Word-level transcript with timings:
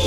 Are 0.00 0.06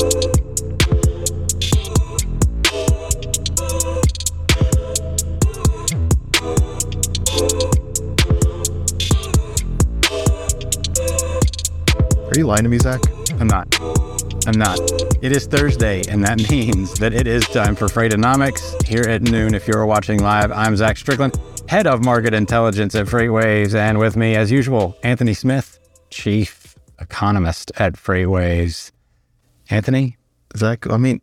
you 12.36 12.48
lying 12.48 12.64
to 12.64 12.70
me, 12.70 12.80
Zach? 12.80 13.00
I'm 13.40 13.46
not. 13.46 13.68
I'm 14.48 14.58
not. 14.58 14.80
It 15.22 15.32
is 15.32 15.46
Thursday, 15.46 16.02
and 16.10 16.24
that 16.24 16.40
means 16.50 16.96
that 16.96 17.14
it 17.14 17.28
is 17.28 17.46
time 17.50 17.76
for 17.76 17.86
Freightonomics 17.86 18.84
here 18.88 19.04
at 19.08 19.22
noon. 19.22 19.54
If 19.54 19.68
you're 19.68 19.86
watching 19.86 20.24
live, 20.24 20.52
I'm 20.52 20.76
Zach 20.76 20.98
Strickland, 20.98 21.40
head 21.70 21.86
of 21.86 22.04
market 22.04 22.34
intelligence 22.34 22.96
at 22.96 23.06
FreightWaves, 23.06 23.76
and 23.76 24.00
with 24.00 24.18
me, 24.18 24.36
as 24.36 24.52
usual, 24.52 24.98
Anthony 25.04 25.36
Smith, 25.36 25.78
chief 26.10 26.76
economist 27.00 27.72
at 27.78 27.94
FreightWaves. 27.94 28.93
Anthony, 29.70 30.18
Zach, 30.58 30.90
I 30.90 30.98
mean, 30.98 31.22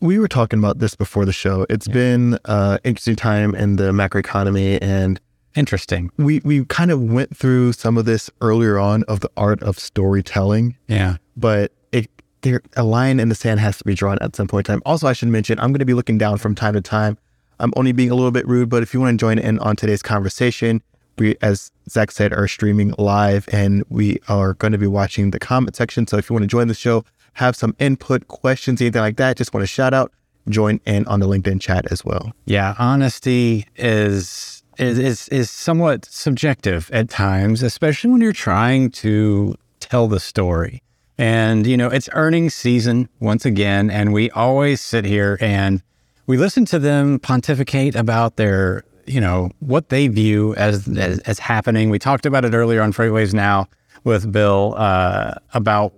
we 0.00 0.18
were 0.18 0.28
talking 0.28 0.58
about 0.58 0.78
this 0.78 0.94
before 0.94 1.24
the 1.24 1.32
show. 1.32 1.66
It's 1.68 1.88
been 1.88 2.38
uh 2.44 2.78
interesting 2.84 3.16
time 3.16 3.54
in 3.54 3.76
the 3.76 3.90
macroeconomy 3.92 4.78
and 4.80 5.20
interesting. 5.54 6.10
we 6.16 6.40
we 6.44 6.64
kind 6.66 6.90
of 6.90 7.02
went 7.02 7.36
through 7.36 7.72
some 7.72 7.98
of 7.98 8.04
this 8.04 8.30
earlier 8.40 8.78
on 8.78 9.02
of 9.04 9.20
the 9.20 9.30
art 9.36 9.62
of 9.62 9.78
storytelling, 9.78 10.76
Yeah. 10.88 11.16
but 11.36 11.72
it 11.92 12.08
there 12.42 12.62
a 12.76 12.84
line 12.84 13.20
in 13.20 13.28
the 13.28 13.34
sand 13.34 13.60
has 13.60 13.76
to 13.78 13.84
be 13.84 13.94
drawn 13.94 14.18
at 14.20 14.34
some 14.36 14.48
point 14.48 14.68
in 14.68 14.74
time. 14.74 14.82
Also, 14.86 15.06
I 15.06 15.12
should 15.12 15.28
mention 15.28 15.58
I'm 15.60 15.70
going 15.72 15.80
to 15.80 15.84
be 15.84 15.94
looking 15.94 16.18
down 16.18 16.38
from 16.38 16.54
time 16.54 16.74
to 16.74 16.80
time. 16.80 17.18
I'm 17.58 17.72
only 17.76 17.92
being 17.92 18.10
a 18.10 18.14
little 18.14 18.30
bit 18.30 18.48
rude, 18.48 18.70
but 18.70 18.82
if 18.82 18.94
you 18.94 19.00
want 19.00 19.18
to 19.18 19.22
join 19.22 19.38
in 19.38 19.58
on 19.58 19.76
today's 19.76 20.00
conversation, 20.00 20.80
we, 21.18 21.36
as 21.42 21.70
Zach 21.90 22.10
said, 22.10 22.32
are 22.32 22.48
streaming 22.48 22.94
live 22.96 23.46
and 23.52 23.84
we 23.90 24.18
are 24.28 24.54
going 24.54 24.72
to 24.72 24.78
be 24.78 24.86
watching 24.86 25.30
the 25.32 25.38
comment 25.38 25.76
section. 25.76 26.06
So 26.06 26.16
if 26.16 26.30
you 26.30 26.34
want 26.34 26.44
to 26.44 26.46
join 26.46 26.68
the 26.68 26.74
show, 26.74 27.04
have 27.34 27.56
some 27.56 27.74
input, 27.78 28.28
questions, 28.28 28.80
anything 28.80 29.00
like 29.02 29.16
that, 29.16 29.36
just 29.36 29.54
want 29.54 29.62
to 29.62 29.66
shout 29.66 29.94
out, 29.94 30.12
join 30.48 30.80
in 30.86 31.06
on 31.06 31.20
the 31.20 31.26
LinkedIn 31.26 31.60
chat 31.60 31.90
as 31.90 32.04
well. 32.04 32.32
Yeah, 32.44 32.74
honesty 32.78 33.66
is 33.76 34.62
is 34.78 34.98
is, 34.98 35.28
is 35.28 35.50
somewhat 35.50 36.04
subjective 36.06 36.90
at 36.92 37.08
times, 37.08 37.62
especially 37.62 38.10
when 38.10 38.20
you're 38.20 38.32
trying 38.32 38.90
to 38.90 39.54
tell 39.80 40.08
the 40.08 40.20
story. 40.20 40.82
And 41.18 41.66
you 41.66 41.76
know, 41.76 41.88
it's 41.88 42.08
earnings 42.12 42.54
season 42.54 43.08
once 43.20 43.44
again, 43.44 43.90
and 43.90 44.12
we 44.12 44.30
always 44.30 44.80
sit 44.80 45.04
here 45.04 45.36
and 45.40 45.82
we 46.26 46.36
listen 46.36 46.64
to 46.66 46.78
them 46.78 47.18
pontificate 47.18 47.94
about 47.94 48.36
their, 48.36 48.84
you 49.06 49.20
know, 49.20 49.50
what 49.58 49.90
they 49.90 50.08
view 50.08 50.54
as 50.56 50.88
as, 50.88 51.18
as 51.20 51.38
happening. 51.38 51.90
We 51.90 51.98
talked 51.98 52.24
about 52.24 52.44
it 52.44 52.54
earlier 52.54 52.80
on 52.80 52.92
FreightWaves 52.92 53.34
Now 53.34 53.68
with 54.04 54.32
Bill 54.32 54.74
uh, 54.78 55.34
about 55.52 55.92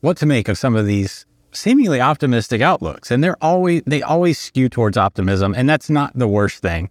what 0.00 0.16
to 0.18 0.26
make 0.26 0.48
of 0.48 0.58
some 0.58 0.76
of 0.76 0.86
these 0.86 1.26
seemingly 1.52 2.00
optimistic 2.00 2.60
outlooks. 2.60 3.10
And 3.10 3.22
they're 3.22 3.42
always 3.42 3.82
they 3.86 4.02
always 4.02 4.38
skew 4.38 4.68
towards 4.68 4.96
optimism 4.96 5.54
and 5.56 5.68
that's 5.68 5.90
not 5.90 6.12
the 6.14 6.28
worst 6.28 6.62
thing. 6.62 6.90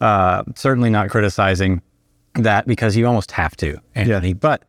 Uh 0.00 0.44
certainly 0.54 0.90
not 0.90 1.10
criticizing 1.10 1.82
that 2.34 2.66
because 2.66 2.96
you 2.96 3.06
almost 3.06 3.32
have 3.32 3.56
to 3.56 3.78
anthony. 3.94 4.32
But 4.32 4.64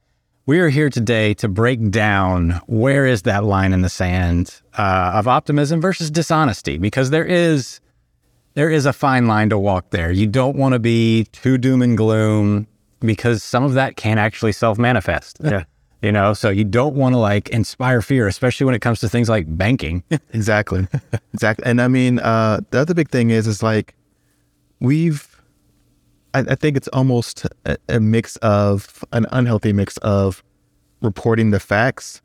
we 0.49 0.59
are 0.59 0.69
here 0.69 0.89
today 0.89 1.35
to 1.35 1.47
break 1.47 1.91
down 1.91 2.59
where 2.65 3.05
is 3.05 3.21
that 3.21 3.43
line 3.43 3.71
in 3.71 3.81
the 3.83 3.89
sand 3.89 4.61
uh, 4.79 5.11
of 5.13 5.27
optimism 5.27 5.79
versus 5.79 6.09
dishonesty 6.09 6.79
because 6.79 7.11
there 7.11 7.23
is 7.23 7.79
there 8.55 8.71
is 8.71 8.87
a 8.87 8.91
fine 8.91 9.27
line 9.27 9.49
to 9.51 9.59
walk 9.59 9.91
there. 9.91 10.11
You 10.11 10.25
don't 10.25 10.55
want 10.55 10.73
to 10.73 10.79
be 10.79 11.25
too 11.31 11.59
doom 11.59 11.83
and 11.83 11.95
gloom 11.95 12.65
because 12.99 13.43
some 13.43 13.63
of 13.63 13.75
that 13.75 13.95
can 13.95 14.17
actually 14.17 14.51
self-manifest. 14.51 15.37
Yeah. 15.43 15.65
you 16.01 16.11
know 16.11 16.33
so 16.33 16.49
you 16.49 16.63
don't 16.63 16.95
want 16.95 17.13
to 17.13 17.17
like 17.19 17.49
inspire 17.49 18.01
fear 18.01 18.27
especially 18.27 18.65
when 18.65 18.75
it 18.75 18.79
comes 18.79 18.99
to 18.99 19.09
things 19.09 19.29
like 19.29 19.45
banking 19.57 20.03
Exactly. 20.33 20.87
exactly. 21.33 21.65
And 21.65 21.81
I 21.81 21.87
mean, 21.87 22.19
uh, 22.19 22.61
the 22.71 22.79
other 22.79 22.93
big 22.93 23.09
thing 23.09 23.29
is, 23.29 23.47
is 23.47 23.61
like, 23.63 23.95
we've, 24.79 25.41
I, 26.33 26.39
I 26.39 26.55
think 26.55 26.77
it's 26.77 26.87
almost 26.89 27.45
a, 27.65 27.77
a 27.87 27.99
mix 27.99 28.35
of 28.37 29.03
an 29.11 29.25
unhealthy 29.31 29.73
mix 29.73 29.97
of 29.97 30.43
reporting 31.01 31.51
the 31.51 31.59
facts 31.59 32.21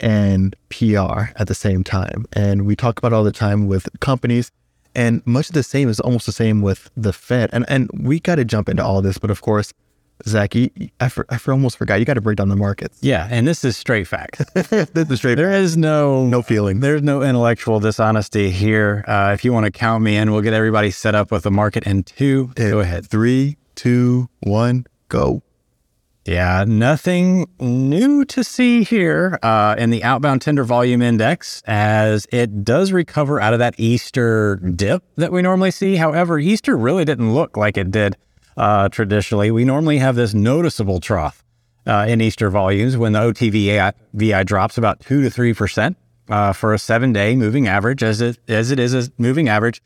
and 0.00 0.54
PR 0.70 1.30
at 1.36 1.46
the 1.46 1.54
same 1.54 1.82
time. 1.84 2.26
And 2.32 2.66
we 2.66 2.76
talk 2.76 2.98
about 2.98 3.12
all 3.12 3.24
the 3.24 3.32
time 3.32 3.66
with 3.66 3.88
companies, 4.00 4.50
and 4.94 5.22
much 5.26 5.48
of 5.48 5.54
the 5.54 5.62
same 5.62 5.88
is 5.88 6.00
almost 6.00 6.26
the 6.26 6.32
same 6.32 6.62
with 6.62 6.90
the 6.96 7.12
Fed. 7.12 7.50
And 7.52 7.64
and 7.68 7.90
we 7.92 8.20
got 8.20 8.36
to 8.36 8.44
jump 8.44 8.68
into 8.68 8.84
all 8.84 9.02
this, 9.02 9.18
but 9.18 9.30
of 9.30 9.42
course, 9.42 9.72
Zach, 10.26 10.54
you, 10.54 10.70
I, 11.00 11.08
for, 11.08 11.26
I 11.28 11.36
for 11.38 11.52
almost 11.52 11.76
forgot. 11.76 11.98
You 11.98 12.04
got 12.06 12.14
to 12.14 12.20
break 12.20 12.36
down 12.38 12.48
the 12.48 12.56
markets. 12.56 12.98
yeah 13.02 13.28
and 13.30 13.46
this 13.46 13.64
is 13.64 13.76
straight 13.76 14.06
fact. 14.06 14.42
Straight. 15.16 15.34
there 15.34 15.52
is 15.52 15.76
no 15.76 16.24
No 16.26 16.42
feeling. 16.42 16.80
there's 16.80 17.02
no 17.02 17.22
intellectual 17.22 17.80
dishonesty 17.80 18.50
here 18.50 19.04
uh, 19.06 19.32
if 19.34 19.44
you 19.44 19.52
want 19.52 19.64
to 19.66 19.70
count 19.70 20.02
me 20.02 20.16
in 20.16 20.32
we'll 20.32 20.40
get 20.42 20.54
everybody 20.54 20.90
set 20.90 21.14
up 21.14 21.30
with 21.30 21.42
the 21.42 21.50
market 21.50 21.84
in 21.86 22.02
two 22.02 22.48
go 22.54 22.80
ahead 22.80 23.06
Three, 23.06 23.56
two, 23.74 24.28
one, 24.40 24.86
go. 25.08 25.42
Yeah, 26.24 26.64
nothing 26.66 27.46
new 27.60 28.24
to 28.24 28.42
see 28.42 28.82
here 28.82 29.38
uh, 29.44 29.76
in 29.78 29.90
the 29.90 30.02
outbound 30.02 30.42
tender 30.42 30.64
volume 30.64 31.00
index 31.00 31.62
as 31.68 32.26
it 32.32 32.64
does 32.64 32.90
recover 32.90 33.40
out 33.40 33.52
of 33.52 33.60
that 33.60 33.74
Easter 33.78 34.56
dip 34.56 35.04
that 35.14 35.30
we 35.30 35.40
normally 35.42 35.70
see. 35.70 35.94
However, 35.94 36.40
Easter 36.40 36.76
really 36.76 37.04
didn't 37.04 37.32
look 37.32 37.56
like 37.56 37.76
it 37.76 37.92
did 37.92 38.16
uh, 38.56 38.88
traditionally. 38.88 39.50
We 39.50 39.64
normally 39.64 39.98
have 39.98 40.16
this 40.16 40.34
noticeable 40.34 41.00
trough 41.00 41.44
uh, 41.86 42.06
in 42.08 42.20
Easter 42.20 42.50
volumes 42.50 42.96
when 42.96 43.12
the 43.12 43.20
OTVI 43.20 43.92
VI 44.14 44.42
drops 44.44 44.78
about 44.78 45.00
2 45.00 45.28
to 45.28 45.30
3% 45.30 45.94
uh, 46.28 46.52
for 46.52 46.74
a 46.74 46.78
seven 46.78 47.12
day 47.12 47.36
moving 47.36 47.68
average, 47.68 48.02
as 48.02 48.20
it, 48.20 48.38
as 48.48 48.70
it 48.70 48.78
is 48.78 48.94
a 48.94 49.10
moving 49.18 49.48
average. 49.48 49.82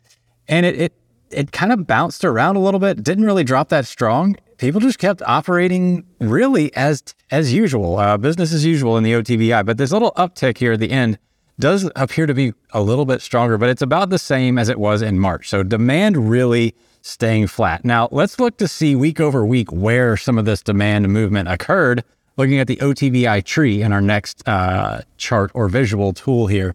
And 0.48 0.64
it, 0.64 0.80
it, 0.80 0.92
it 1.30 1.52
kind 1.52 1.72
of 1.72 1.86
bounced 1.86 2.24
around 2.24 2.56
a 2.56 2.60
little 2.60 2.80
bit, 2.80 3.02
didn't 3.02 3.24
really 3.24 3.44
drop 3.44 3.68
that 3.68 3.86
strong. 3.86 4.36
People 4.58 4.80
just 4.80 4.98
kept 4.98 5.22
operating 5.22 6.04
really 6.20 6.74
as 6.74 7.02
as 7.30 7.52
usual, 7.52 7.98
uh, 7.98 8.18
business 8.18 8.52
as 8.52 8.64
usual 8.64 8.96
in 8.98 9.04
the 9.04 9.12
OTVI. 9.12 9.64
But 9.64 9.78
this 9.78 9.92
little 9.92 10.12
uptick 10.12 10.58
here 10.58 10.72
at 10.72 10.80
the 10.80 10.90
end 10.90 11.18
does 11.58 11.88
appear 11.94 12.26
to 12.26 12.34
be 12.34 12.52
a 12.72 12.82
little 12.82 13.04
bit 13.04 13.22
stronger, 13.22 13.56
but 13.56 13.68
it's 13.68 13.82
about 13.82 14.10
the 14.10 14.18
same 14.18 14.58
as 14.58 14.68
it 14.68 14.78
was 14.78 15.02
in 15.02 15.18
March. 15.18 15.48
So 15.48 15.62
demand 15.62 16.28
really 16.28 16.74
staying 17.02 17.46
flat. 17.46 17.84
Now 17.84 18.08
let's 18.10 18.38
look 18.38 18.56
to 18.58 18.68
see 18.68 18.94
week 18.94 19.20
over 19.20 19.44
week 19.44 19.72
where 19.72 20.16
some 20.16 20.38
of 20.38 20.44
this 20.44 20.62
demand 20.62 21.08
movement 21.08 21.48
occurred. 21.48 22.04
Looking 22.36 22.58
at 22.58 22.68
the 22.68 22.76
OTVI 22.76 23.44
tree 23.44 23.82
in 23.82 23.92
our 23.92 24.00
next 24.00 24.46
uh, 24.48 25.02
chart 25.18 25.50
or 25.52 25.68
visual 25.68 26.12
tool 26.12 26.46
here, 26.46 26.74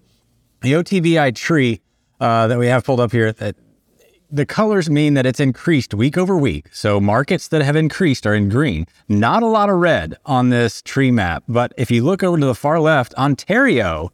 the 0.61 0.73
OTVI 0.73 1.33
tree 1.33 1.81
uh, 2.19 2.47
that 2.47 2.59
we 2.59 2.67
have 2.67 2.83
pulled 2.83 2.99
up 2.99 3.11
here 3.11 3.31
that 3.31 3.55
the 4.31 4.45
colors 4.45 4.89
mean 4.89 5.13
that 5.13 5.25
it's 5.25 5.39
increased 5.39 5.93
week 5.93 6.17
over 6.17 6.37
week. 6.37 6.67
So 6.71 6.99
markets 6.99 7.47
that 7.49 7.61
have 7.61 7.75
increased 7.75 8.25
are 8.25 8.33
in 8.33 8.49
green. 8.49 8.85
Not 9.07 9.43
a 9.43 9.47
lot 9.47 9.69
of 9.69 9.77
red 9.77 10.17
on 10.25 10.49
this 10.49 10.81
tree 10.81 11.11
map. 11.11 11.43
But 11.47 11.73
if 11.77 11.89
you 11.91 12.03
look 12.03 12.23
over 12.23 12.37
to 12.37 12.45
the 12.45 12.55
far 12.55 12.79
left, 12.79 13.13
Ontario, 13.15 14.11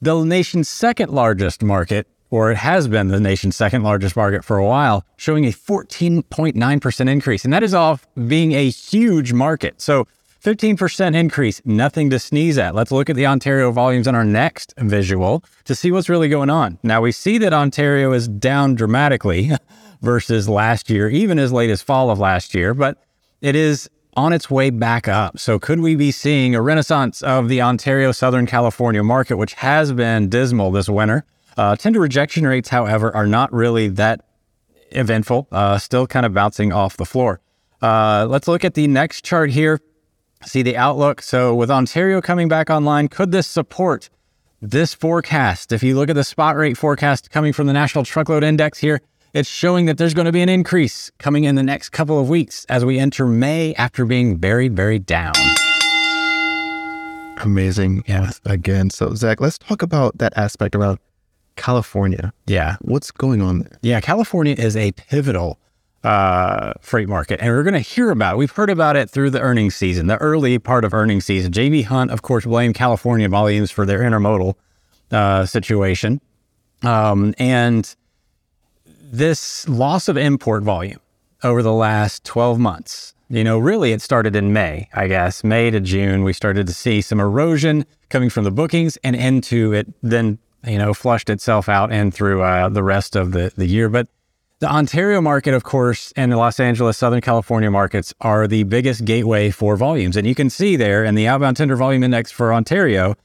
the 0.00 0.22
nation's 0.24 0.68
second 0.68 1.10
largest 1.10 1.62
market, 1.62 2.06
or 2.30 2.50
it 2.50 2.56
has 2.56 2.88
been 2.88 3.08
the 3.08 3.20
nation's 3.20 3.56
second 3.56 3.82
largest 3.82 4.16
market 4.16 4.44
for 4.44 4.56
a 4.56 4.66
while, 4.66 5.04
showing 5.16 5.44
a 5.44 5.50
14.9% 5.50 7.08
increase. 7.08 7.44
And 7.44 7.52
that 7.52 7.62
is 7.62 7.74
off 7.74 8.06
being 8.26 8.52
a 8.52 8.68
huge 8.68 9.32
market. 9.32 9.80
So 9.80 10.06
15% 10.46 11.16
increase, 11.16 11.60
nothing 11.64 12.08
to 12.10 12.18
sneeze 12.18 12.56
at. 12.56 12.74
Let's 12.74 12.92
look 12.92 13.10
at 13.10 13.16
the 13.16 13.26
Ontario 13.26 13.72
volumes 13.72 14.06
on 14.06 14.14
our 14.14 14.24
next 14.24 14.74
visual 14.78 15.42
to 15.64 15.74
see 15.74 15.90
what's 15.90 16.08
really 16.08 16.28
going 16.28 16.50
on. 16.50 16.78
Now, 16.82 17.00
we 17.00 17.10
see 17.10 17.38
that 17.38 17.52
Ontario 17.52 18.12
is 18.12 18.28
down 18.28 18.76
dramatically 18.76 19.50
versus 20.02 20.48
last 20.48 20.88
year, 20.88 21.08
even 21.08 21.38
as 21.38 21.52
late 21.52 21.70
as 21.70 21.82
fall 21.82 22.10
of 22.10 22.20
last 22.20 22.54
year, 22.54 22.74
but 22.74 22.96
it 23.40 23.56
is 23.56 23.90
on 24.16 24.32
its 24.32 24.48
way 24.48 24.70
back 24.70 25.08
up. 25.08 25.38
So, 25.38 25.58
could 25.58 25.80
we 25.80 25.96
be 25.96 26.10
seeing 26.12 26.54
a 26.54 26.62
renaissance 26.62 27.22
of 27.22 27.48
the 27.48 27.60
Ontario 27.60 28.12
Southern 28.12 28.46
California 28.46 29.02
market, 29.02 29.36
which 29.36 29.54
has 29.54 29.92
been 29.92 30.28
dismal 30.28 30.70
this 30.70 30.88
winter? 30.88 31.24
Uh, 31.56 31.74
tender 31.76 32.00
rejection 32.00 32.46
rates, 32.46 32.68
however, 32.68 33.14
are 33.14 33.26
not 33.26 33.52
really 33.52 33.88
that 33.88 34.20
eventful, 34.90 35.48
uh, 35.52 35.78
still 35.78 36.06
kind 36.06 36.26
of 36.26 36.34
bouncing 36.34 36.72
off 36.72 36.96
the 36.96 37.04
floor. 37.04 37.40
Uh, 37.82 38.26
let's 38.28 38.48
look 38.48 38.64
at 38.64 38.74
the 38.74 38.86
next 38.86 39.24
chart 39.24 39.50
here. 39.50 39.80
see 40.44 40.62
the 40.62 40.76
outlook. 40.76 41.22
So, 41.22 41.54
with 41.54 41.70
Ontario 41.70 42.20
coming 42.20 42.48
back 42.48 42.70
online, 42.70 43.08
could 43.08 43.32
this 43.32 43.46
support 43.46 44.10
this 44.60 44.94
forecast? 44.94 45.72
If 45.72 45.82
you 45.82 45.96
look 45.96 46.10
at 46.10 46.14
the 46.14 46.24
spot 46.24 46.56
rate 46.56 46.76
forecast 46.76 47.30
coming 47.30 47.52
from 47.52 47.66
the 47.66 47.72
National 47.72 48.04
Truckload 48.04 48.44
Index 48.44 48.78
here, 48.78 49.00
it's 49.32 49.48
showing 49.48 49.86
that 49.86 49.98
there's 49.98 50.14
going 50.14 50.26
to 50.26 50.32
be 50.32 50.42
an 50.42 50.48
increase 50.48 51.10
coming 51.18 51.44
in 51.44 51.56
the 51.56 51.62
next 51.62 51.90
couple 51.90 52.18
of 52.18 52.28
weeks 52.28 52.64
as 52.68 52.84
we 52.84 52.98
enter 52.98 53.26
May 53.26 53.74
after 53.74 54.04
being 54.04 54.38
very, 54.38 54.68
very 54.68 54.98
down. 54.98 55.34
Amazing. 57.38 58.04
Yeah. 58.06 58.30
Again. 58.44 58.90
So, 58.90 59.14
Zach, 59.14 59.40
let's 59.40 59.58
talk 59.58 59.82
about 59.82 60.18
that 60.18 60.32
aspect 60.36 60.74
around 60.74 60.98
California. 61.56 62.32
Yeah. 62.46 62.76
What's 62.80 63.10
going 63.10 63.42
on 63.42 63.60
there? 63.60 63.78
Yeah. 63.82 64.00
California 64.00 64.54
is 64.56 64.76
a 64.76 64.92
pivotal 64.92 65.58
uh, 66.04 66.74
freight 66.80 67.08
market, 67.08 67.40
and 67.40 67.50
we're 67.50 67.64
going 67.64 67.74
to 67.74 67.80
hear 67.80 68.10
about 68.10 68.34
it. 68.34 68.36
We've 68.38 68.50
heard 68.50 68.70
about 68.70 68.96
it 68.96 69.10
through 69.10 69.30
the 69.30 69.40
earnings 69.40 69.74
season, 69.74 70.06
the 70.06 70.18
early 70.18 70.58
part 70.58 70.84
of 70.84 70.94
earnings 70.94 71.24
season. 71.24 71.52
JB 71.52 71.84
Hunt, 71.86 72.10
of 72.10 72.22
course, 72.22 72.44
blamed 72.44 72.76
California 72.76 73.28
volumes 73.28 73.70
for 73.70 73.84
their 73.84 74.00
intermodal 74.00 74.54
uh, 75.10 75.46
situation. 75.46 76.20
Um, 76.82 77.34
and 77.38 77.94
this 79.02 79.68
loss 79.68 80.08
of 80.08 80.16
import 80.16 80.62
volume 80.62 81.00
over 81.42 81.62
the 81.62 81.72
last 81.72 82.24
12 82.24 82.58
months, 82.58 83.14
you 83.28 83.42
know, 83.42 83.58
really 83.58 83.92
it 83.92 84.00
started 84.00 84.36
in 84.36 84.52
May, 84.52 84.88
I 84.94 85.08
guess, 85.08 85.42
May 85.42 85.70
to 85.70 85.80
June. 85.80 86.22
We 86.22 86.32
started 86.32 86.66
to 86.66 86.72
see 86.72 87.00
some 87.00 87.18
erosion 87.18 87.84
coming 88.08 88.30
from 88.30 88.44
the 88.44 88.50
bookings 88.50 88.96
and 88.98 89.16
into 89.16 89.72
it, 89.72 89.92
then, 90.02 90.38
you 90.66 90.78
know, 90.78 90.94
flushed 90.94 91.30
itself 91.30 91.68
out 91.68 91.92
and 91.92 92.12
through 92.12 92.42
uh, 92.42 92.68
the 92.68 92.82
rest 92.82 93.16
of 93.16 93.32
the, 93.32 93.52
the 93.56 93.66
year. 93.66 93.88
But 93.88 94.08
the 94.58 94.70
Ontario 94.70 95.20
market, 95.20 95.54
of 95.54 95.64
course, 95.64 96.12
and 96.16 96.32
the 96.32 96.36
Los 96.36 96.58
Angeles, 96.58 96.96
Southern 96.96 97.20
California 97.20 97.70
markets 97.70 98.14
are 98.20 98.46
the 98.46 98.62
biggest 98.64 99.04
gateway 99.04 99.50
for 99.50 99.76
volumes. 99.76 100.16
And 100.16 100.26
you 100.26 100.34
can 100.34 100.48
see 100.48 100.76
there 100.76 101.04
in 101.04 101.14
the 101.14 101.26
outbound 101.26 101.58
tender 101.58 101.76
volume 101.76 102.02
index 102.02 102.30
for 102.30 102.54
Ontario, 102.54 103.16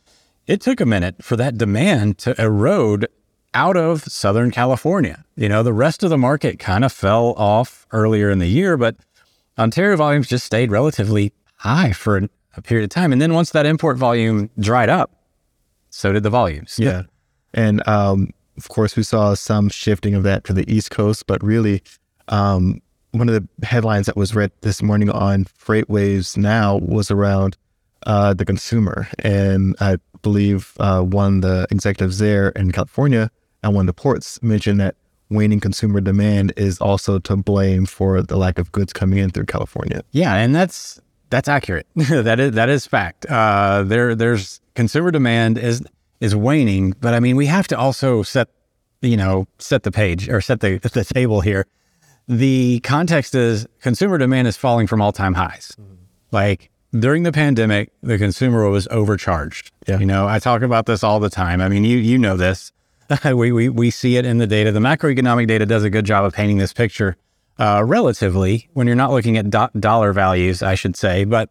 it 0.46 0.60
took 0.60 0.82
a 0.82 0.86
minute 0.86 1.24
for 1.24 1.38
that 1.38 1.58
demand 1.58 2.18
to 2.20 2.40
erode 2.42 3.08
out 3.54 3.78
of 3.78 4.04
Southern 4.04 4.52
California. 4.52 5.24
You 5.36 5.50
know, 5.50 5.64
the 5.64 5.74
rest 5.74 6.04
of 6.04 6.10
the 6.10 6.18
market 6.18 6.60
kind 6.60 6.84
of 6.84 6.92
fell 6.92 7.34
off 7.38 7.86
earlier 7.92 8.30
in 8.30 8.40
the 8.40 8.48
year, 8.48 8.76
but 8.76 8.98
Ontario 9.58 9.96
volumes 9.96 10.28
just 10.28 10.46
stayed 10.46 10.72
relatively 10.72 11.34
high 11.58 11.92
for 11.92 12.28
a 12.56 12.62
period 12.62 12.84
of 12.84 12.90
time. 12.90 13.14
And 13.14 13.22
then 13.22 13.34
once 13.34 13.52
that 13.52 13.66
import 13.66 13.98
volume 13.98 14.50
dried 14.60 14.90
up, 14.90 15.12
so 15.90 16.12
did 16.12 16.24
the 16.24 16.30
volumes. 16.30 16.78
Yeah. 16.80 17.04
And 17.54 17.88
um, 17.88 18.32
of 18.58 18.70
course, 18.70 18.96
we 18.96 19.04
saw 19.04 19.34
some 19.34 19.70
shifting 19.70 20.16
of 20.16 20.24
that 20.24 20.44
to 20.46 20.54
the 20.54 20.72
East 20.72 20.92
Coast, 20.92 21.28
but 21.28 21.44
really, 21.44 21.84
um, 22.28 22.82
one 23.12 23.28
of 23.28 23.36
the 23.36 23.66
headlines 23.66 24.06
that 24.06 24.16
was 24.16 24.34
read 24.34 24.52
this 24.62 24.82
morning 24.82 25.10
on 25.10 25.44
FreightWaves 25.46 26.38
Now 26.38 26.78
was 26.78 27.12
around 27.12 27.58
uh, 28.06 28.34
the 28.34 28.46
consumer. 28.46 29.08
And 29.20 29.76
I 29.82 29.98
believe 30.22 30.74
uh, 30.80 31.02
one 31.02 31.36
of 31.36 31.42
the 31.42 31.68
executives 31.72 32.20
there 32.20 32.50
in 32.50 32.72
California 32.72 33.30
and 33.64 33.76
one 33.76 33.84
of 33.84 33.88
the 33.88 34.02
ports 34.02 34.42
mentioned 34.42 34.80
that 34.80 34.96
waning 35.30 35.60
consumer 35.60 36.02
demand 36.02 36.54
is 36.58 36.80
also 36.80 37.20
to 37.20 37.36
blame 37.36 37.86
for 37.86 38.22
the 38.22 38.38
lack 38.38 38.60
of 38.60 38.72
goods 38.72 38.92
coming 38.94 39.20
in 39.20 39.30
through 39.30 39.46
California. 39.46 40.02
Yeah, 40.12 40.36
and 40.36 40.54
that's 40.54 41.00
that's 41.30 41.48
accurate. 41.48 41.88
that 41.96 42.40
is 42.40 42.52
that 42.54 42.70
is 42.70 42.86
fact. 42.86 43.26
Uh, 43.28 43.84
there 43.84 44.16
there's 44.16 44.62
consumer 44.76 45.12
demand 45.12 45.58
is 45.58 45.82
is 46.22 46.34
waning, 46.36 46.94
but 47.02 47.14
I 47.14 47.20
mean 47.20 47.36
we 47.36 47.48
have 47.48 47.68
to 47.68 47.78
also 47.78 48.24
set 48.24 48.48
you 49.02 49.18
know 49.18 49.48
set 49.60 49.84
the 49.84 49.92
page 49.92 50.30
or 50.30 50.40
set 50.40 50.62
the 50.62 50.78
the 50.94 51.04
table 51.04 51.42
here. 51.42 51.68
The 52.28 52.80
context 52.82 53.36
is 53.36 53.68
consumer 53.82 54.18
demand 54.18 54.48
is 54.48 54.56
falling 54.56 54.88
from 54.88 55.02
all 55.02 55.12
time 55.12 55.34
highs. 55.34 55.76
Mm-hmm. 55.80 55.96
Like 56.32 56.70
during 56.98 57.24
the 57.24 57.32
pandemic, 57.32 57.92
the 58.02 58.18
consumer 58.18 58.70
was 58.70 58.88
overcharged. 58.90 59.72
Yeah. 59.88 60.00
You 60.00 60.06
know, 60.06 60.28
I 60.28 60.40
talk 60.40 60.62
about 60.62 60.86
this 60.86 61.04
all 61.04 61.20
the 61.20 61.30
time. 61.30 61.60
I 61.60 61.68
mean, 61.68 61.84
you 61.84 61.98
you 61.98 62.18
know 62.18 62.38
this. 62.38 62.72
we, 63.26 63.52
we 63.52 63.68
we 63.68 63.90
see 63.90 64.16
it 64.16 64.26
in 64.26 64.38
the 64.38 64.48
data. 64.48 64.72
The 64.72 64.80
macroeconomic 64.80 65.48
data 65.48 65.66
does 65.66 65.84
a 65.84 65.90
good 65.90 66.06
job 66.06 66.24
of 66.24 66.34
painting 66.34 66.58
this 66.58 66.72
picture 66.72 67.18
uh, 67.60 67.84
relatively 67.86 68.70
when 68.74 68.88
you're 68.88 68.96
not 68.96 69.12
looking 69.12 69.38
at 69.38 69.50
do- 69.50 69.80
dollar 69.80 70.14
values, 70.14 70.62
I 70.64 70.76
should 70.76 70.96
say. 70.96 71.26
But 71.26 71.50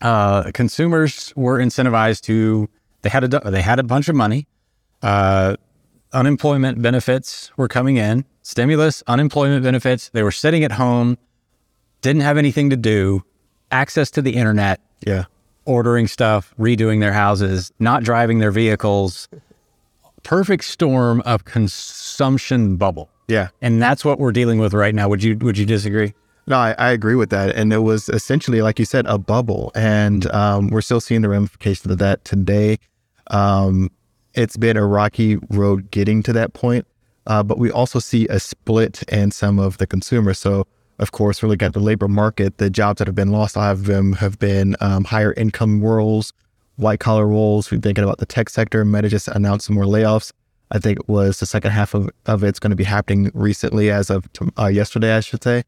uh, 0.00 0.50
consumers 0.52 1.32
were 1.36 1.58
incentivized 1.58 2.22
to 2.22 2.68
they 3.06 3.10
had 3.10 3.32
a 3.32 3.50
they 3.50 3.62
had 3.62 3.78
a 3.78 3.84
bunch 3.84 4.08
of 4.08 4.16
money. 4.16 4.48
Uh, 5.00 5.54
unemployment 6.12 6.82
benefits 6.82 7.52
were 7.56 7.68
coming 7.68 7.98
in, 7.98 8.24
stimulus, 8.42 9.04
unemployment 9.06 9.62
benefits. 9.62 10.08
They 10.08 10.24
were 10.24 10.32
sitting 10.32 10.64
at 10.64 10.72
home, 10.72 11.16
didn't 12.00 12.22
have 12.22 12.36
anything 12.36 12.68
to 12.70 12.76
do, 12.76 13.22
access 13.70 14.10
to 14.12 14.22
the 14.22 14.32
internet. 14.32 14.80
Yeah. 15.06 15.26
Ordering 15.66 16.08
stuff, 16.08 16.52
redoing 16.58 16.98
their 16.98 17.12
houses, 17.12 17.72
not 17.78 18.02
driving 18.02 18.40
their 18.40 18.50
vehicles. 18.50 19.28
Perfect 20.24 20.64
storm 20.64 21.22
of 21.24 21.44
consumption 21.44 22.76
bubble. 22.76 23.08
Yeah. 23.28 23.50
And 23.62 23.80
that's 23.80 24.04
what 24.04 24.18
we're 24.18 24.32
dealing 24.32 24.58
with 24.58 24.74
right 24.74 24.96
now. 24.96 25.08
Would 25.08 25.22
you 25.22 25.38
would 25.38 25.58
you 25.58 25.66
disagree? 25.66 26.12
No, 26.48 26.56
I, 26.56 26.74
I 26.76 26.90
agree 26.90 27.14
with 27.14 27.30
that. 27.30 27.54
And 27.54 27.72
it 27.72 27.78
was 27.78 28.08
essentially, 28.08 28.62
like 28.62 28.80
you 28.80 28.84
said, 28.84 29.06
a 29.06 29.18
bubble. 29.18 29.70
And 29.76 30.26
um, 30.32 30.68
we're 30.68 30.80
still 30.80 31.00
seeing 31.00 31.22
the 31.22 31.28
ramifications 31.28 31.90
of 31.90 31.98
that 31.98 32.24
today. 32.24 32.78
Um, 33.30 33.90
it's 34.34 34.56
been 34.56 34.76
a 34.76 34.86
rocky 34.86 35.38
road 35.50 35.90
getting 35.90 36.22
to 36.24 36.32
that 36.34 36.52
point. 36.52 36.86
Uh, 37.26 37.42
but 37.42 37.58
we 37.58 37.70
also 37.70 37.98
see 37.98 38.26
a 38.28 38.38
split 38.38 39.02
in 39.04 39.30
some 39.30 39.58
of 39.58 39.78
the 39.78 39.86
consumers. 39.86 40.38
So, 40.38 40.66
of 40.98 41.12
course, 41.12 41.42
really 41.42 41.56
got 41.56 41.72
the 41.72 41.80
labor 41.80 42.08
market. 42.08 42.58
The 42.58 42.70
jobs 42.70 42.98
that 42.98 43.08
have 43.08 43.14
been 43.14 43.32
lost, 43.32 43.56
a 43.56 43.58
lot 43.58 43.72
of 43.72 43.86
them 43.86 44.12
have 44.14 44.38
been 44.38 44.76
um, 44.80 45.04
higher 45.04 45.32
income 45.32 45.82
roles, 45.82 46.32
white 46.76 47.00
collar 47.00 47.26
roles. 47.26 47.70
We're 47.70 47.80
thinking 47.80 48.04
about 48.04 48.18
the 48.18 48.26
tech 48.26 48.48
sector. 48.48 48.84
Meta 48.84 49.08
just 49.08 49.28
announced 49.28 49.66
some 49.66 49.74
more 49.74 49.84
layoffs. 49.84 50.32
I 50.70 50.78
think 50.78 51.00
it 51.00 51.08
was 51.08 51.40
the 51.40 51.46
second 51.46 51.72
half 51.72 51.94
of, 51.94 52.10
of 52.26 52.42
it's 52.44 52.58
going 52.58 52.70
to 52.70 52.76
be 52.76 52.84
happening 52.84 53.30
recently, 53.34 53.90
as 53.90 54.10
of 54.10 54.26
uh, 54.58 54.66
yesterday, 54.66 55.16
I 55.16 55.20
should 55.20 55.42
say. 55.42 55.64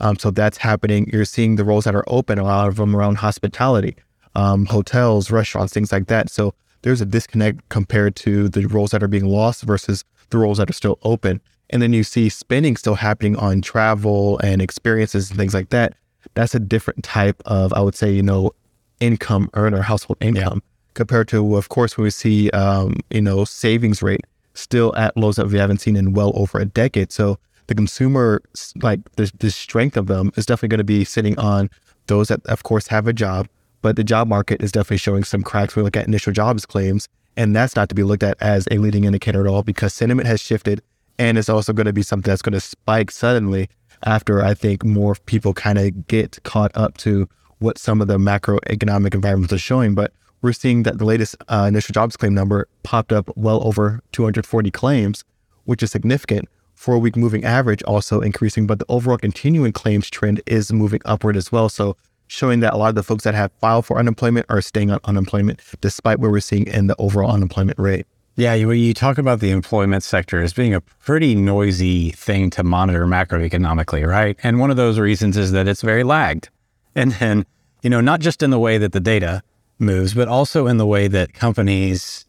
Um, 0.00 0.18
so 0.18 0.30
that's 0.30 0.58
happening. 0.58 1.08
You're 1.12 1.24
seeing 1.24 1.56
the 1.56 1.64
roles 1.64 1.84
that 1.84 1.94
are 1.94 2.04
open, 2.06 2.38
a 2.38 2.44
lot 2.44 2.68
of 2.68 2.76
them 2.76 2.96
around 2.96 3.16
hospitality, 3.16 3.96
um, 4.34 4.66
hotels, 4.66 5.30
restaurants, 5.30 5.72
things 5.72 5.92
like 5.92 6.06
that. 6.06 6.30
So 6.30 6.54
there's 6.82 7.00
a 7.00 7.06
disconnect 7.06 7.68
compared 7.68 8.16
to 8.16 8.48
the 8.48 8.66
roles 8.66 8.90
that 8.90 9.02
are 9.02 9.08
being 9.08 9.26
lost 9.26 9.62
versus 9.62 10.04
the 10.30 10.38
roles 10.38 10.58
that 10.58 10.68
are 10.68 10.74
still 10.74 10.98
open. 11.02 11.40
And 11.70 11.80
then 11.80 11.92
you 11.92 12.04
see 12.04 12.28
spending 12.28 12.76
still 12.76 12.96
happening 12.96 13.36
on 13.36 13.62
travel 13.62 14.38
and 14.38 14.60
experiences 14.60 15.30
and 15.30 15.38
things 15.38 15.54
like 15.54 15.70
that. 15.70 15.94
That's 16.34 16.54
a 16.54 16.60
different 16.60 17.02
type 17.02 17.40
of, 17.46 17.72
I 17.72 17.80
would 17.80 17.94
say, 17.94 18.12
you 18.12 18.22
know, 18.22 18.52
income 19.00 19.48
earner, 19.54 19.82
household 19.82 20.18
income, 20.20 20.62
yeah. 20.64 20.92
compared 20.94 21.28
to, 21.28 21.56
of 21.56 21.68
course, 21.68 21.96
when 21.96 22.04
we 22.04 22.10
see, 22.10 22.50
um, 22.50 22.96
you 23.10 23.22
know, 23.22 23.44
savings 23.44 24.02
rate 24.02 24.20
still 24.54 24.94
at 24.96 25.16
lows 25.16 25.36
that 25.36 25.46
we 25.46 25.58
haven't 25.58 25.78
seen 25.78 25.96
in 25.96 26.12
well 26.12 26.32
over 26.34 26.58
a 26.58 26.64
decade. 26.64 27.10
So 27.10 27.38
the 27.68 27.74
consumer, 27.74 28.42
like 28.82 29.00
the, 29.16 29.32
the 29.38 29.50
strength 29.50 29.96
of 29.96 30.06
them 30.06 30.30
is 30.36 30.46
definitely 30.46 30.68
going 30.68 30.78
to 30.78 30.84
be 30.84 31.04
sitting 31.04 31.38
on 31.38 31.70
those 32.06 32.28
that, 32.28 32.44
of 32.46 32.62
course, 32.62 32.88
have 32.88 33.06
a 33.06 33.12
job, 33.12 33.48
but 33.82 33.96
the 33.96 34.04
job 34.04 34.28
market 34.28 34.62
is 34.62 34.72
definitely 34.72 34.98
showing 34.98 35.24
some 35.24 35.42
cracks. 35.42 35.76
when 35.76 35.82
We 35.82 35.86
look 35.86 35.96
at 35.96 36.06
initial 36.06 36.32
jobs 36.32 36.64
claims, 36.64 37.08
and 37.36 37.54
that's 37.54 37.76
not 37.76 37.88
to 37.90 37.94
be 37.94 38.02
looked 38.02 38.22
at 38.22 38.36
as 38.40 38.66
a 38.70 38.78
leading 38.78 39.04
indicator 39.04 39.40
at 39.40 39.46
all 39.46 39.62
because 39.62 39.92
sentiment 39.92 40.26
has 40.26 40.40
shifted, 40.40 40.82
and 41.18 41.36
it's 41.36 41.48
also 41.48 41.72
going 41.72 41.86
to 41.86 41.92
be 41.92 42.02
something 42.02 42.30
that's 42.30 42.42
going 42.42 42.54
to 42.54 42.60
spike 42.60 43.10
suddenly 43.10 43.68
after 44.04 44.42
I 44.42 44.54
think 44.54 44.84
more 44.84 45.14
people 45.26 45.54
kind 45.54 45.78
of 45.78 46.06
get 46.06 46.42
caught 46.44 46.72
up 46.74 46.96
to 46.98 47.28
what 47.58 47.78
some 47.78 48.00
of 48.00 48.08
the 48.08 48.18
macroeconomic 48.18 49.14
environments 49.14 49.52
are 49.52 49.58
showing. 49.58 49.94
But 49.94 50.12
we're 50.42 50.52
seeing 50.52 50.82
that 50.82 50.98
the 50.98 51.04
latest 51.04 51.36
uh, 51.48 51.66
initial 51.68 51.92
jobs 51.92 52.16
claim 52.16 52.34
number 52.34 52.68
popped 52.82 53.12
up 53.12 53.30
well 53.36 53.64
over 53.66 54.00
240 54.12 54.70
claims, 54.70 55.24
which 55.64 55.82
is 55.82 55.90
significant. 55.90 56.48
Four 56.74 56.98
week 56.98 57.16
moving 57.16 57.44
average 57.44 57.82
also 57.84 58.20
increasing, 58.20 58.66
but 58.66 58.80
the 58.80 58.86
overall 58.88 59.18
continuing 59.18 59.72
claims 59.72 60.10
trend 60.10 60.42
is 60.46 60.72
moving 60.72 61.00
upward 61.04 61.36
as 61.36 61.52
well. 61.52 61.68
So 61.68 61.96
showing 62.32 62.60
that 62.60 62.72
a 62.72 62.76
lot 62.76 62.88
of 62.88 62.94
the 62.94 63.02
folks 63.02 63.24
that 63.24 63.34
have 63.34 63.52
filed 63.60 63.84
for 63.84 63.98
unemployment 63.98 64.46
are 64.48 64.62
staying 64.62 64.90
on 64.90 64.98
unemployment 65.04 65.60
despite 65.80 66.18
what 66.18 66.30
we're 66.30 66.40
seeing 66.40 66.66
in 66.66 66.86
the 66.86 66.96
overall 66.98 67.30
unemployment 67.30 67.78
rate. 67.78 68.06
Yeah, 68.36 68.54
you, 68.54 68.70
you 68.70 68.94
talk 68.94 69.18
about 69.18 69.40
the 69.40 69.50
employment 69.50 70.02
sector 70.02 70.40
as 70.40 70.54
being 70.54 70.72
a 70.72 70.80
pretty 70.80 71.34
noisy 71.34 72.10
thing 72.12 72.48
to 72.50 72.64
monitor 72.64 73.06
macroeconomically, 73.06 74.06
right? 74.06 74.38
And 74.42 74.58
one 74.58 74.70
of 74.70 74.78
those 74.78 74.98
reasons 74.98 75.36
is 75.36 75.52
that 75.52 75.68
it's 75.68 75.82
very 75.82 76.02
lagged. 76.02 76.48
And 76.94 77.12
then, 77.12 77.44
you 77.82 77.90
know, 77.90 78.00
not 78.00 78.20
just 78.20 78.42
in 78.42 78.48
the 78.48 78.58
way 78.58 78.78
that 78.78 78.92
the 78.92 79.00
data 79.00 79.42
moves, 79.78 80.14
but 80.14 80.28
also 80.28 80.66
in 80.66 80.78
the 80.78 80.86
way 80.86 81.08
that 81.08 81.34
companies, 81.34 82.24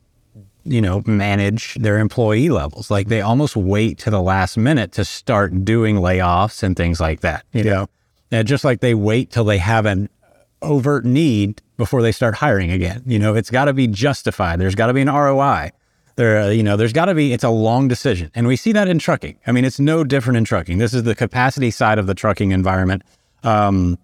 you 0.66 0.82
know, 0.82 1.02
manage 1.06 1.76
their 1.76 2.00
employee 2.00 2.50
levels. 2.50 2.92
Like 2.92 3.08
they 3.08 3.22
almost 3.22 3.56
wait 3.56 3.98
to 4.00 4.10
the 4.10 4.22
last 4.22 4.58
minute 4.58 4.92
to 4.94 5.06
start 5.06 5.64
doing 5.64 5.96
layoffs 5.96 6.62
and 6.62 6.76
things 6.76 7.00
like 7.00 7.22
that, 7.22 7.46
you 7.54 7.64
know, 7.64 7.88
and 8.34 8.48
just 8.48 8.64
like 8.64 8.80
they 8.82 8.94
wait 8.94 9.30
till 9.32 9.44
they 9.44 9.58
have 9.60 9.86
an 9.86 10.10
overt 10.62 11.06
need 11.06 11.62
before 11.78 12.02
they 12.02 12.12
start 12.12 12.36
hiring 12.36 12.72
again. 12.72 13.04
You 13.06 13.20
know, 13.20 13.36
it's 13.36 13.50
got 13.50 13.66
to 13.66 13.74
be 13.74 13.88
justified. 13.88 14.60
There's 14.60 14.76
got 14.76 14.88
to 14.88 14.94
be 14.94 15.02
an 15.02 15.10
ROI. 15.10 15.72
There, 16.16 16.42
uh, 16.42 16.50
you 16.50 16.64
know, 16.64 16.78
there's 16.78 16.94
got 16.94 17.06
to 17.06 17.16
be. 17.16 17.34
It's 17.34 17.44
a 17.44 17.50
long 17.50 17.88
decision, 17.88 18.32
and 18.36 18.46
we 18.48 18.56
see 18.56 18.72
that 18.74 18.88
in 18.88 19.00
trucking. 19.00 19.40
I 19.48 19.52
mean, 19.52 19.66
it's 19.66 19.80
no 19.80 20.04
different 20.04 20.38
in 20.38 20.46
trucking. 20.46 20.78
This 20.78 20.94
is 20.94 21.04
the 21.04 21.16
capacity 21.16 21.72
side 21.72 21.98
of 21.98 22.06
the 22.08 22.14
trucking 22.14 22.52
environment. 22.52 23.04
Um, 23.44 23.98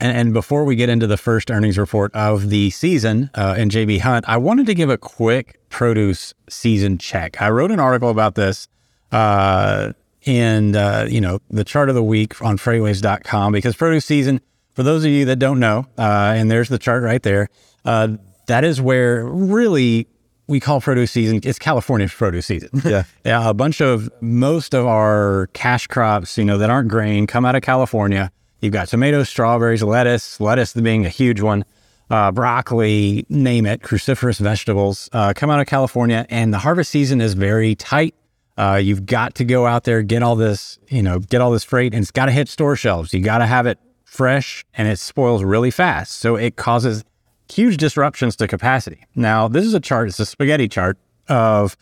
And, 0.00 0.16
and 0.16 0.32
before 0.32 0.64
we 0.64 0.76
get 0.76 0.88
into 0.88 1.06
the 1.06 1.18
first 1.18 1.50
earnings 1.50 1.76
report 1.76 2.10
of 2.14 2.48
the 2.48 2.70
season 2.70 3.28
uh, 3.34 3.54
in 3.58 3.68
JB 3.68 4.00
Hunt, 4.00 4.24
I 4.26 4.38
wanted 4.38 4.64
to 4.66 4.74
give 4.74 4.88
a 4.88 4.96
quick 4.96 5.60
produce 5.68 6.32
season 6.48 6.96
check. 6.96 7.42
I 7.42 7.50
wrote 7.50 7.70
an 7.70 7.78
article 7.78 8.08
about 8.08 8.34
this 8.34 8.66
uh, 9.12 9.92
in 10.24 10.76
uh, 10.76 11.06
you 11.08 11.20
know 11.20 11.40
the 11.50 11.64
chart 11.64 11.88
of 11.88 11.94
the 11.94 12.02
week 12.02 12.40
on 12.42 12.58
freightwaves.com 12.58 13.52
because 13.52 13.76
produce 13.76 14.04
season, 14.04 14.40
for 14.74 14.82
those 14.82 15.04
of 15.04 15.10
you 15.10 15.24
that 15.26 15.36
don't 15.36 15.60
know, 15.60 15.86
uh, 15.98 16.34
and 16.36 16.50
there's 16.50 16.68
the 16.68 16.78
chart 16.78 17.02
right 17.02 17.22
there, 17.22 17.48
uh, 17.84 18.08
that 18.46 18.64
is 18.64 18.80
where 18.80 19.24
really 19.26 20.06
we 20.50 20.58
call 20.58 20.80
produce 20.80 21.12
season. 21.12 21.40
It's 21.44 21.58
California's 21.58 22.12
produce 22.12 22.46
season. 22.46 22.70
Yeah. 22.84 23.04
yeah. 23.24 23.48
A 23.48 23.54
bunch 23.54 23.80
of 23.80 24.10
most 24.20 24.74
of 24.74 24.84
our 24.86 25.48
cash 25.52 25.86
crops, 25.86 26.36
you 26.36 26.44
know, 26.44 26.58
that 26.58 26.68
aren't 26.68 26.88
grain 26.88 27.26
come 27.26 27.44
out 27.44 27.54
of 27.54 27.62
California. 27.62 28.32
You've 28.60 28.72
got 28.72 28.88
tomatoes, 28.88 29.28
strawberries, 29.28 29.82
lettuce, 29.82 30.40
lettuce 30.40 30.72
being 30.74 31.06
a 31.06 31.08
huge 31.08 31.40
one, 31.40 31.64
uh, 32.10 32.32
broccoli, 32.32 33.24
name 33.28 33.64
it, 33.64 33.80
cruciferous 33.80 34.40
vegetables 34.40 35.08
uh, 35.12 35.32
come 35.34 35.50
out 35.50 35.60
of 35.60 35.66
California. 35.66 36.26
And 36.28 36.52
the 36.52 36.58
harvest 36.58 36.90
season 36.90 37.20
is 37.20 37.34
very 37.34 37.74
tight. 37.76 38.14
Uh, 38.60 38.76
you've 38.76 39.06
got 39.06 39.34
to 39.36 39.42
go 39.42 39.66
out 39.66 39.84
there, 39.84 40.02
get 40.02 40.22
all 40.22 40.36
this, 40.36 40.78
you 40.90 41.02
know, 41.02 41.18
get 41.18 41.40
all 41.40 41.50
this 41.50 41.64
freight, 41.64 41.94
and 41.94 42.02
it's 42.02 42.10
got 42.10 42.26
to 42.26 42.30
hit 42.30 42.46
store 42.46 42.76
shelves. 42.76 43.14
You 43.14 43.20
got 43.20 43.38
to 43.38 43.46
have 43.46 43.64
it 43.64 43.78
fresh, 44.04 44.66
and 44.74 44.86
it 44.86 44.98
spoils 44.98 45.42
really 45.42 45.70
fast. 45.70 46.18
So 46.18 46.36
it 46.36 46.56
causes 46.56 47.02
huge 47.50 47.78
disruptions 47.78 48.36
to 48.36 48.46
capacity. 48.46 49.06
Now, 49.14 49.48
this 49.48 49.64
is 49.64 49.72
a 49.72 49.80
chart, 49.80 50.08
it's 50.08 50.20
a 50.20 50.26
spaghetti 50.26 50.68
chart 50.68 50.98
of 51.26 51.74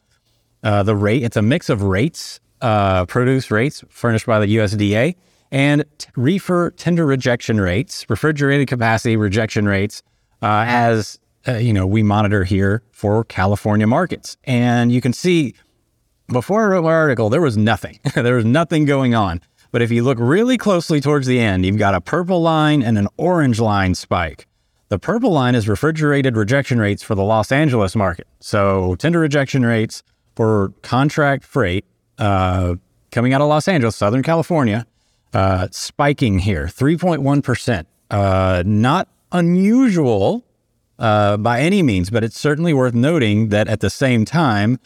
uh, 0.62 0.84
the 0.84 0.94
rate. 0.94 1.24
It's 1.24 1.36
a 1.36 1.42
mix 1.42 1.68
of 1.68 1.82
rates, 1.82 2.38
uh, 2.60 3.06
produce 3.06 3.50
rates 3.50 3.82
furnished 3.88 4.26
by 4.26 4.38
the 4.38 4.56
USDA, 4.58 5.16
and 5.50 5.84
t- 5.98 6.10
reefer 6.14 6.70
tender 6.76 7.04
rejection 7.06 7.60
rates, 7.60 8.08
refrigerated 8.08 8.68
capacity 8.68 9.16
rejection 9.16 9.66
rates, 9.66 10.04
uh, 10.42 10.64
as 10.68 11.18
uh, 11.48 11.54
you 11.54 11.72
know, 11.72 11.88
we 11.88 12.04
monitor 12.04 12.44
here 12.44 12.84
for 12.92 13.24
California 13.24 13.86
markets. 13.88 14.36
And 14.44 14.92
you 14.92 15.00
can 15.00 15.12
see 15.12 15.54
before 16.28 16.64
I 16.64 16.66
wrote 16.66 16.84
my 16.84 16.92
article, 16.92 17.30
there 17.30 17.40
was 17.40 17.56
nothing. 17.56 17.98
there 18.14 18.36
was 18.36 18.44
nothing 18.44 18.84
going 18.84 19.14
on. 19.14 19.40
But 19.70 19.82
if 19.82 19.90
you 19.90 20.02
look 20.02 20.18
really 20.18 20.56
closely 20.56 21.00
towards 21.00 21.26
the 21.26 21.40
end, 21.40 21.66
you've 21.66 21.78
got 21.78 21.94
a 21.94 22.00
purple 22.00 22.40
line 22.40 22.82
and 22.82 22.96
an 22.96 23.08
orange 23.16 23.60
line 23.60 23.94
spike. 23.94 24.46
The 24.88 24.98
purple 24.98 25.30
line 25.30 25.54
is 25.54 25.68
refrigerated 25.68 26.36
rejection 26.36 26.78
rates 26.78 27.02
for 27.02 27.14
the 27.14 27.22
Los 27.22 27.52
Angeles 27.52 27.94
market. 27.94 28.26
So 28.40 28.94
tender 28.94 29.20
rejection 29.20 29.66
rates 29.66 30.02
for 30.34 30.72
contract 30.82 31.44
freight 31.44 31.84
uh, 32.18 32.76
coming 33.10 33.34
out 33.34 33.42
of 33.42 33.48
Los 33.48 33.68
Angeles, 33.68 33.96
Southern 33.96 34.22
California, 34.22 34.86
uh, 35.34 35.68
spiking 35.70 36.38
here, 36.38 36.64
3.1%. 36.64 37.84
Uh, 38.10 38.62
not 38.64 39.08
unusual 39.32 40.44
uh, 40.98 41.36
by 41.36 41.60
any 41.60 41.82
means, 41.82 42.08
but 42.08 42.24
it's 42.24 42.38
certainly 42.38 42.72
worth 42.72 42.94
noting 42.94 43.50
that 43.50 43.68
at 43.68 43.80
the 43.80 43.90
same 43.90 44.24
time, 44.24 44.80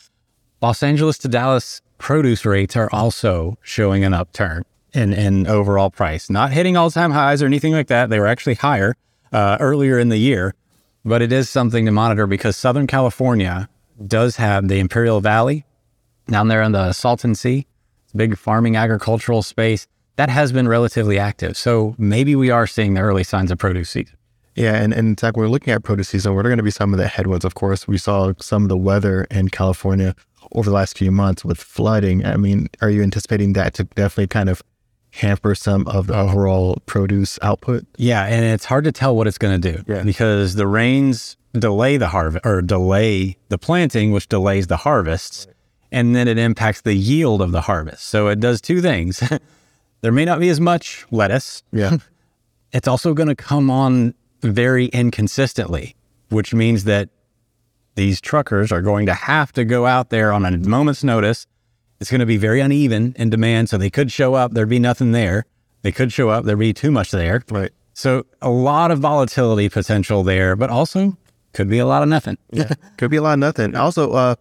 Los 0.63 0.81
Angeles 0.81 1.19
to 1.19 1.27
Dallas 1.27 1.83
produce 1.99 2.47
rates 2.47 2.77
are 2.77 2.89
also 2.93 3.59
showing 3.63 4.05
an 4.05 4.15
upturn 4.15 4.63
in, 4.95 5.13
in 5.13 5.49
overall 5.49 5.91
price. 5.91 6.31
Not 6.31 6.53
hitting 6.53 6.77
all 6.77 6.89
time 6.89 7.11
highs 7.11 7.43
or 7.43 7.47
anything 7.47 7.73
like 7.73 7.89
that. 7.89 8.11
They 8.11 8.21
were 8.21 8.29
actually 8.29 8.55
higher 8.55 8.95
uh, 9.33 9.57
earlier 9.59 9.99
in 9.99 10.09
the 10.09 10.19
year, 10.19 10.55
but 11.05 11.21
it 11.21 11.33
is 11.33 11.51
something 11.51 11.85
to 11.87 11.91
monitor 11.91 12.29
because 12.29 12.57
Southern 12.57 12.87
California 12.87 13.69
does 14.07 14.37
have 14.37 14.69
the 14.69 14.79
Imperial 14.79 15.21
Valley 15.21 15.65
down 16.29 16.47
there 16.47 16.63
in 16.63 16.71
the 16.71 16.93
Salton 16.93 17.35
Sea. 17.35 17.67
It's 18.05 18.15
a 18.15 18.17
big 18.17 18.39
farming 18.39 18.77
agricultural 18.77 19.43
space 19.43 19.89
that 20.15 20.31
has 20.31 20.53
been 20.53 20.69
relatively 20.69 21.19
active. 21.19 21.57
So 21.57 21.97
maybe 21.99 22.37
we 22.37 22.51
are 22.51 22.69
seeing 22.69 22.95
the 22.95 23.01
early 23.01 23.25
signs 23.25 23.51
of 23.51 23.59
produce 23.59 23.91
season. 23.91 24.17
Yeah, 24.55 24.75
and, 24.75 24.93
and 24.93 25.19
fact, 25.19 25.37
we're 25.37 25.49
looking 25.49 25.73
at 25.73 25.83
produce 25.83 26.11
season. 26.11 26.37
What 26.37 26.47
are 26.47 26.51
going 26.51 26.59
to 26.59 26.63
be 26.63 26.71
some 26.71 26.93
of 26.93 26.99
the 26.99 27.09
headwinds? 27.09 27.45
Of 27.45 27.55
course, 27.57 27.89
we 27.89 27.99
saw 27.99 28.33
some 28.39 28.63
of 28.63 28.69
the 28.69 28.77
weather 28.77 29.27
in 29.31 29.49
California 29.49 30.15
over 30.55 30.69
the 30.71 30.75
last 30.75 30.97
few 30.99 31.11
months 31.11 31.45
with 31.45 31.59
flooding. 31.59 32.25
I 32.25 32.37
mean, 32.37 32.69
are 32.81 32.91
you 32.91 33.03
anticipating 33.03 33.53
that 33.55 33.75
to 33.75 33.85
definitely 33.85 34.27
kind 34.29 34.49
of 34.49 34.63
hamper 35.11 35.55
some 35.55 35.87
of 35.89 36.07
the 36.07 36.17
overall 36.19 36.79
produce 36.87 37.39
output? 37.43 37.85
Yeah, 37.97 38.25
and 38.25 38.45
it's 38.45 38.65
hard 38.65 38.85
to 38.85 38.93
tell 38.93 39.15
what 39.17 39.27
it's 39.27 39.39
going 39.39 39.61
to 39.61 39.73
do 39.73 39.85
Yeah. 39.87 40.03
because 40.03 40.55
the 40.55 40.67
rains 40.67 41.37
delay 41.53 41.97
the 41.99 42.09
harvest 42.09 42.45
or 42.47 42.63
delay 42.63 43.37
the 43.49 43.59
planting, 43.59 44.13
which 44.13 44.29
delays 44.29 44.67
the 44.69 44.79
harvests, 44.79 45.47
and 45.91 46.17
then 46.17 46.29
it 46.29 46.39
impacts 46.39 46.81
the 46.81 46.95
yield 46.95 47.43
of 47.43 47.53
the 47.53 47.61
harvest. 47.63 48.05
So 48.07 48.29
it 48.29 48.41
does 48.41 48.61
two 48.63 48.81
things. 48.81 49.23
there 50.01 50.13
may 50.13 50.25
not 50.25 50.41
be 50.41 50.49
as 50.49 50.61
much 50.61 51.05
lettuce. 51.11 51.63
Yeah. 51.73 51.99
It's 52.75 52.89
also 52.89 53.13
going 53.13 53.29
to 53.29 53.35
come 53.37 53.71
on 53.71 54.15
very 54.41 54.87
inconsistently, 54.87 55.95
which 56.31 56.55
means 56.55 56.85
that 56.85 57.11
these 57.95 58.21
truckers 58.21 58.73
are 58.73 58.83
going 58.83 59.07
to 59.07 59.15
have 59.15 59.53
to 59.53 59.65
go 59.65 59.87
out 59.87 60.11
there 60.11 60.33
on 60.33 60.45
a 60.45 60.57
moment's 60.57 61.05
notice. 61.05 61.47
It's 62.01 62.11
going 62.11 62.21
to 62.21 62.27
be 62.27 62.37
very 62.37 62.61
uneven 62.61 63.15
in 63.17 63.31
demand. 63.31 63.69
So 63.69 63.79
they 63.79 63.91
could 63.91 64.11
show 64.11 64.35
up, 64.35 64.53
there'd 64.53 64.69
be 64.69 64.79
nothing 64.79 65.13
there. 65.13 65.45
They 65.83 65.93
could 65.93 66.13
show 66.13 66.29
up, 66.31 66.45
there'd 66.45 66.59
be 66.59 66.73
too 66.73 66.91
much 66.91 67.11
there. 67.11 67.43
right. 67.51 67.71
So 67.95 68.25
a 68.41 68.49
lot 68.51 68.91
of 68.91 69.01
volatility 69.01 69.69
potential 69.69 70.23
there, 70.23 70.57
but 70.57 70.71
also 70.71 71.17
could 71.53 71.69
be 71.69 71.79
a 71.79 71.87
lot 71.87 72.03
of 72.03 72.09
nothing. 72.09 72.39
Yeah. 72.51 72.73
Could 72.97 73.11
be 73.11 73.19
a 73.19 73.23
lot 73.23 73.35
of 73.35 73.39
nothing. 73.41 73.75
Also, 73.77 74.13
uh, 74.13 74.35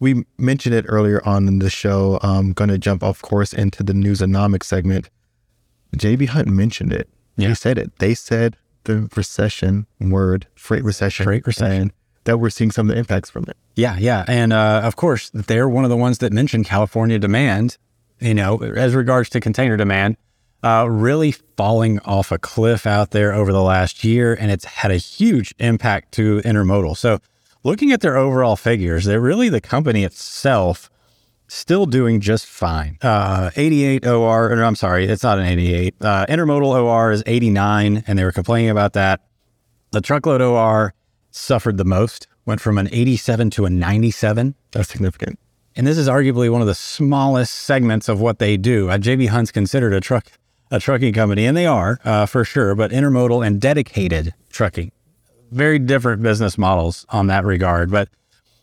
we 0.00 0.24
mentioned 0.38 0.74
it 0.74 0.84
earlier 0.88 1.26
on 1.26 1.46
in 1.48 1.58
the 1.58 1.70
show. 1.70 2.18
I'm 2.22 2.52
going 2.52 2.70
to 2.70 2.78
jump, 2.78 3.02
of 3.02 3.22
course, 3.22 3.52
into 3.52 3.82
the 3.82 3.92
newsonomics 3.92 4.64
segment. 4.64 5.10
JB 5.96 6.28
Hunt 6.28 6.48
mentioned 6.48 6.92
it. 6.92 7.08
Yeah. 7.36 7.48
He 7.48 7.54
said 7.54 7.78
it. 7.78 7.98
They 7.98 8.14
said 8.14 8.56
the 8.84 9.08
recession 9.14 9.86
word, 10.00 10.46
freight 10.54 10.84
recession. 10.84 11.24
Freight 11.24 11.46
recession. 11.46 11.92
That 12.26 12.38
we're 12.38 12.50
seeing 12.50 12.70
some 12.70 12.88
of 12.88 12.94
the 12.94 12.98
impacts 12.98 13.30
from 13.30 13.44
it. 13.48 13.56
Yeah, 13.74 13.96
yeah. 13.98 14.24
And 14.28 14.52
uh, 14.52 14.82
of 14.84 14.96
course, 14.96 15.30
they're 15.30 15.68
one 15.68 15.84
of 15.84 15.90
the 15.90 15.96
ones 15.96 16.18
that 16.18 16.32
mentioned 16.32 16.66
California 16.66 17.18
demand, 17.18 17.78
you 18.20 18.34
know, 18.34 18.58
as 18.58 18.94
regards 18.94 19.30
to 19.30 19.40
container 19.40 19.76
demand, 19.76 20.16
uh, 20.62 20.86
really 20.90 21.32
falling 21.56 21.98
off 22.00 22.32
a 22.32 22.38
cliff 22.38 22.86
out 22.86 23.12
there 23.12 23.32
over 23.32 23.52
the 23.52 23.62
last 23.62 24.04
year. 24.04 24.34
And 24.34 24.50
it's 24.50 24.64
had 24.64 24.90
a 24.90 24.96
huge 24.96 25.54
impact 25.58 26.12
to 26.12 26.40
intermodal. 26.42 26.96
So, 26.96 27.20
looking 27.62 27.92
at 27.92 28.00
their 28.00 28.16
overall 28.16 28.56
figures, 28.56 29.04
they're 29.04 29.20
really 29.20 29.48
the 29.48 29.60
company 29.60 30.04
itself 30.04 30.90
still 31.48 31.86
doing 31.86 32.20
just 32.20 32.46
fine. 32.46 32.98
Uh, 33.02 33.50
88 33.56 34.06
OR, 34.06 34.52
or 34.52 34.64
I'm 34.64 34.76
sorry, 34.76 35.06
it's 35.06 35.22
not 35.22 35.38
an 35.38 35.46
88. 35.46 35.94
Uh, 36.00 36.26
intermodal 36.26 36.74
OR 36.74 37.12
is 37.12 37.22
89, 37.26 38.04
and 38.06 38.18
they 38.18 38.24
were 38.24 38.32
complaining 38.32 38.70
about 38.70 38.94
that. 38.94 39.20
The 39.92 40.00
truckload 40.00 40.42
OR 40.42 40.94
suffered 41.36 41.76
the 41.76 41.84
most, 41.84 42.26
went 42.44 42.60
from 42.60 42.78
an 42.78 42.88
87 42.90 43.50
to 43.50 43.66
a 43.66 43.70
97. 43.70 44.54
That's 44.72 44.88
significant. 44.88 45.38
And 45.74 45.86
this 45.86 45.98
is 45.98 46.08
arguably 46.08 46.50
one 46.50 46.62
of 46.62 46.66
the 46.66 46.74
smallest 46.74 47.52
segments 47.52 48.08
of 48.08 48.20
what 48.20 48.38
they 48.38 48.56
do. 48.56 48.88
Uh, 48.88 48.96
JB 48.96 49.28
Hunt's 49.28 49.52
considered 49.52 49.92
a 49.92 50.00
truck, 50.00 50.26
a 50.70 50.80
trucking 50.80 51.12
company, 51.12 51.44
and 51.44 51.56
they 51.56 51.66
are 51.66 52.00
uh, 52.04 52.26
for 52.26 52.44
sure. 52.44 52.74
But 52.74 52.92
intermodal 52.92 53.46
and 53.46 53.60
dedicated 53.60 54.32
trucking, 54.48 54.90
very 55.50 55.78
different 55.78 56.22
business 56.22 56.56
models 56.56 57.04
on 57.10 57.26
that 57.26 57.44
regard. 57.44 57.90
But 57.90 58.08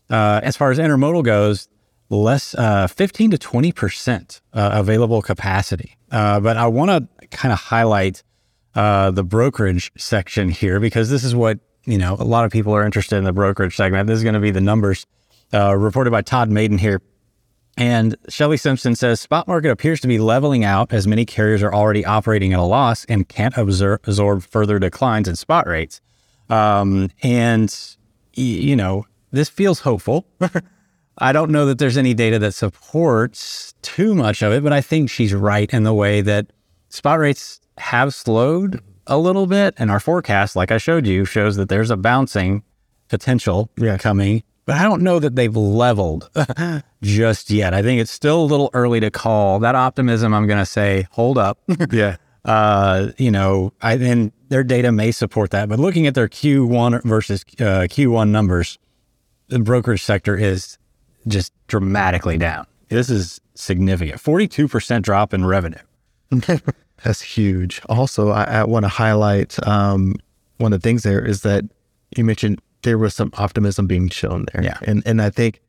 uh, 0.09 0.41
as 0.43 0.57
far 0.57 0.71
as 0.71 0.79
intermodal 0.79 1.23
goes, 1.23 1.67
less 2.09 2.55
uh, 2.55 2.87
15 2.87 3.31
to 3.31 3.37
20 3.37 3.71
percent 3.71 4.41
uh, 4.53 4.71
available 4.73 5.21
capacity. 5.21 5.97
Uh, 6.11 6.39
but 6.39 6.57
I 6.57 6.67
want 6.67 6.89
to 6.89 7.27
kind 7.27 7.51
of 7.51 7.59
highlight 7.59 8.23
uh, 8.75 9.11
the 9.11 9.23
brokerage 9.23 9.91
section 9.97 10.49
here 10.49 10.79
because 10.79 11.09
this 11.09 11.23
is 11.23 11.35
what 11.35 11.59
you 11.85 11.97
know 11.97 12.15
a 12.19 12.23
lot 12.23 12.45
of 12.45 12.51
people 12.51 12.73
are 12.73 12.85
interested 12.85 13.17
in 13.17 13.23
the 13.23 13.33
brokerage 13.33 13.75
segment. 13.75 14.07
This 14.07 14.17
is 14.17 14.23
going 14.23 14.35
to 14.35 14.39
be 14.39 14.51
the 14.51 14.61
numbers 14.61 15.05
uh, 15.53 15.75
reported 15.75 16.11
by 16.11 16.21
Todd 16.21 16.49
Maiden 16.49 16.77
here. 16.77 17.01
And 17.75 18.15
Shelley 18.29 18.57
Simpson 18.57 18.95
says 18.95 19.19
spot 19.19 19.47
market 19.47 19.71
appears 19.71 19.99
to 20.01 20.07
be 20.07 20.19
leveling 20.19 20.63
out 20.63 20.93
as 20.93 21.07
many 21.07 21.25
carriers 21.25 21.63
are 21.63 21.73
already 21.73 22.05
operating 22.05 22.53
at 22.53 22.59
a 22.59 22.63
loss 22.63 23.03
and 23.05 23.27
can't 23.27 23.57
absorb, 23.57 24.01
absorb 24.05 24.43
further 24.43 24.77
declines 24.77 25.27
in 25.27 25.35
spot 25.35 25.65
rates. 25.65 25.99
Um, 26.49 27.09
and 27.23 27.75
you 28.33 28.75
know 28.75 29.05
this 29.31 29.49
feels 29.49 29.79
hopeful. 29.79 30.25
I 31.17 31.31
don't 31.31 31.51
know 31.51 31.65
that 31.67 31.77
there's 31.77 31.97
any 31.97 32.13
data 32.13 32.39
that 32.39 32.53
supports 32.53 33.73
too 33.81 34.15
much 34.15 34.41
of 34.41 34.51
it, 34.51 34.63
but 34.63 34.73
I 34.73 34.81
think 34.81 35.09
she's 35.09 35.33
right 35.33 35.71
in 35.71 35.83
the 35.83 35.93
way 35.93 36.21
that 36.21 36.47
spot 36.89 37.19
rates 37.19 37.59
have 37.77 38.13
slowed 38.13 38.81
a 39.07 39.17
little 39.17 39.45
bit. 39.47 39.73
And 39.77 39.89
our 39.91 39.99
forecast, 39.99 40.55
like 40.55 40.71
I 40.71 40.77
showed 40.77 41.05
you, 41.07 41.25
shows 41.25 41.55
that 41.57 41.69
there's 41.69 41.89
a 41.91 41.97
bouncing 41.97 42.63
potential 43.09 43.69
Yeah. 43.77 43.97
coming. 43.97 44.43
But 44.65 44.77
I 44.77 44.83
don't 44.83 45.01
know 45.01 45.19
that 45.19 45.35
they've 45.35 45.55
leveled 45.55 46.29
just 47.01 47.51
yet. 47.51 47.73
I 47.73 47.81
think 47.81 47.99
it's 47.99 48.11
still 48.11 48.41
a 48.41 48.45
little 48.45 48.69
early 48.73 49.01
to 49.01 49.11
call. 49.11 49.59
That 49.59 49.75
optimism, 49.75 50.33
I'm 50.33 50.47
going 50.47 50.59
to 50.59 50.65
say, 50.65 51.07
hold 51.11 51.37
up. 51.37 51.59
Yeah. 51.91 52.15
uh, 52.45 53.09
you 53.17 53.31
know, 53.31 53.71
I 53.81 53.93
and 53.95 54.31
their 54.49 54.63
data 54.63 54.91
may 54.91 55.11
support 55.11 55.51
that. 55.51 55.69
But 55.69 55.79
looking 55.79 56.07
at 56.07 56.15
their 56.15 56.27
Q1 56.27 57.03
versus 57.03 57.43
uh, 57.59 57.87
Q1 57.89 58.29
numbers, 58.29 58.79
the 59.47 59.59
brokerage 59.59 60.01
sector 60.03 60.35
is 60.37 60.77
just 61.27 61.53
dramatically 61.67 62.37
down. 62.37 62.65
This 62.89 63.09
is 63.09 63.39
significant. 63.55 64.21
42% 64.21 65.01
drop 65.01 65.33
in 65.33 65.45
revenue. 65.45 65.79
That's 67.03 67.21
huge. 67.21 67.81
Also, 67.89 68.29
I, 68.29 68.43
I 68.43 68.63
want 68.63 68.85
to 68.85 68.89
highlight 68.89 69.65
um, 69.67 70.15
one 70.57 70.73
of 70.73 70.81
the 70.81 70.87
things 70.87 71.03
there 71.03 71.23
is 71.23 71.41
that 71.41 71.65
you 72.15 72.23
mentioned 72.23 72.61
there 72.83 72.97
was 72.97 73.13
some 73.13 73.31
optimism 73.35 73.87
being 73.87 74.09
shown 74.09 74.45
there. 74.53 74.63
Yeah. 74.63 74.77
And 74.83 75.03
and 75.05 75.21
I 75.21 75.29
think 75.29 75.61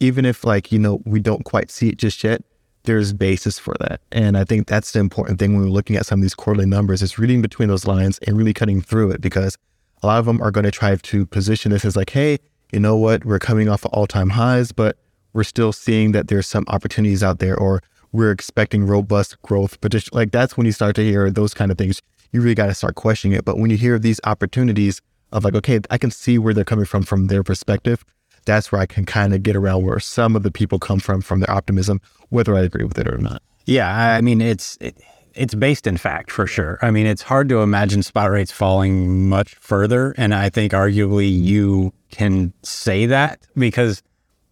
even 0.00 0.24
if 0.24 0.44
like, 0.44 0.72
you 0.72 0.78
know, 0.78 1.00
we 1.04 1.20
don't 1.20 1.44
quite 1.44 1.70
see 1.70 1.90
it 1.90 1.98
just 1.98 2.24
yet, 2.24 2.42
there's 2.84 3.12
basis 3.12 3.58
for 3.58 3.74
that. 3.80 4.00
And 4.10 4.36
I 4.36 4.44
think 4.44 4.66
that's 4.66 4.92
the 4.92 4.98
important 4.98 5.38
thing 5.38 5.54
when 5.54 5.62
we're 5.62 5.70
looking 5.70 5.96
at 5.96 6.06
some 6.06 6.20
of 6.20 6.22
these 6.22 6.34
quarterly 6.34 6.66
numbers 6.66 7.02
is 7.02 7.18
reading 7.18 7.42
between 7.42 7.68
those 7.68 7.86
lines 7.86 8.18
and 8.26 8.36
really 8.36 8.54
cutting 8.54 8.80
through 8.80 9.10
it 9.10 9.20
because 9.20 9.56
a 10.02 10.06
lot 10.06 10.18
of 10.18 10.24
them 10.24 10.40
are 10.40 10.50
going 10.50 10.64
to 10.64 10.70
try 10.70 10.96
to 10.96 11.26
position 11.26 11.72
this 11.72 11.84
as 11.84 11.94
like, 11.96 12.10
hey, 12.10 12.38
you 12.72 12.80
know 12.80 12.96
what, 12.96 13.24
we're 13.24 13.38
coming 13.38 13.68
off 13.68 13.84
of 13.84 13.92
all 13.92 14.06
time 14.06 14.30
highs, 14.30 14.72
but 14.72 14.96
we're 15.32 15.44
still 15.44 15.72
seeing 15.72 16.12
that 16.12 16.28
there's 16.28 16.48
some 16.48 16.64
opportunities 16.68 17.22
out 17.22 17.38
there 17.38 17.56
or 17.56 17.82
we're 18.12 18.30
expecting 18.30 18.84
robust 18.84 19.40
growth. 19.42 19.80
But 19.80 19.94
like 20.12 20.32
that's 20.32 20.56
when 20.56 20.66
you 20.66 20.72
start 20.72 20.96
to 20.96 21.04
hear 21.04 21.30
those 21.30 21.54
kind 21.54 21.70
of 21.70 21.78
things. 21.78 22.02
You 22.32 22.40
really 22.40 22.54
got 22.54 22.66
to 22.66 22.74
start 22.74 22.94
questioning 22.94 23.36
it. 23.36 23.44
But 23.44 23.58
when 23.58 23.70
you 23.70 23.76
hear 23.76 23.98
these 23.98 24.20
opportunities 24.24 25.00
of 25.32 25.44
like, 25.44 25.54
okay, 25.54 25.80
I 25.90 25.98
can 25.98 26.10
see 26.10 26.38
where 26.38 26.54
they're 26.54 26.64
coming 26.64 26.84
from 26.84 27.02
from 27.02 27.28
their 27.28 27.42
perspective. 27.42 28.04
That's 28.46 28.72
where 28.72 28.80
I 28.80 28.86
can 28.86 29.04
kind 29.04 29.34
of 29.34 29.42
get 29.42 29.54
around 29.54 29.84
where 29.84 30.00
some 30.00 30.34
of 30.34 30.42
the 30.42 30.50
people 30.50 30.78
come 30.78 30.98
from 30.98 31.20
from 31.20 31.40
their 31.40 31.50
optimism, 31.50 32.00
whether 32.30 32.54
I 32.54 32.60
agree 32.60 32.84
with 32.84 32.98
it 32.98 33.06
or 33.06 33.18
not. 33.18 33.42
Yeah, 33.66 33.88
I 33.88 34.20
mean 34.20 34.40
it's 34.40 34.78
it, 34.80 34.96
it's 35.34 35.54
based 35.54 35.86
in 35.86 35.96
fact 35.96 36.30
for 36.30 36.46
sure. 36.46 36.78
I 36.82 36.90
mean 36.90 37.06
it's 37.06 37.22
hard 37.22 37.48
to 37.50 37.60
imagine 37.60 38.02
spot 38.02 38.30
rates 38.30 38.50
falling 38.50 39.28
much 39.28 39.54
further, 39.56 40.14
and 40.16 40.34
I 40.34 40.48
think 40.48 40.72
arguably 40.72 41.30
you 41.30 41.92
can 42.10 42.52
say 42.62 43.06
that 43.06 43.40
because 43.54 44.02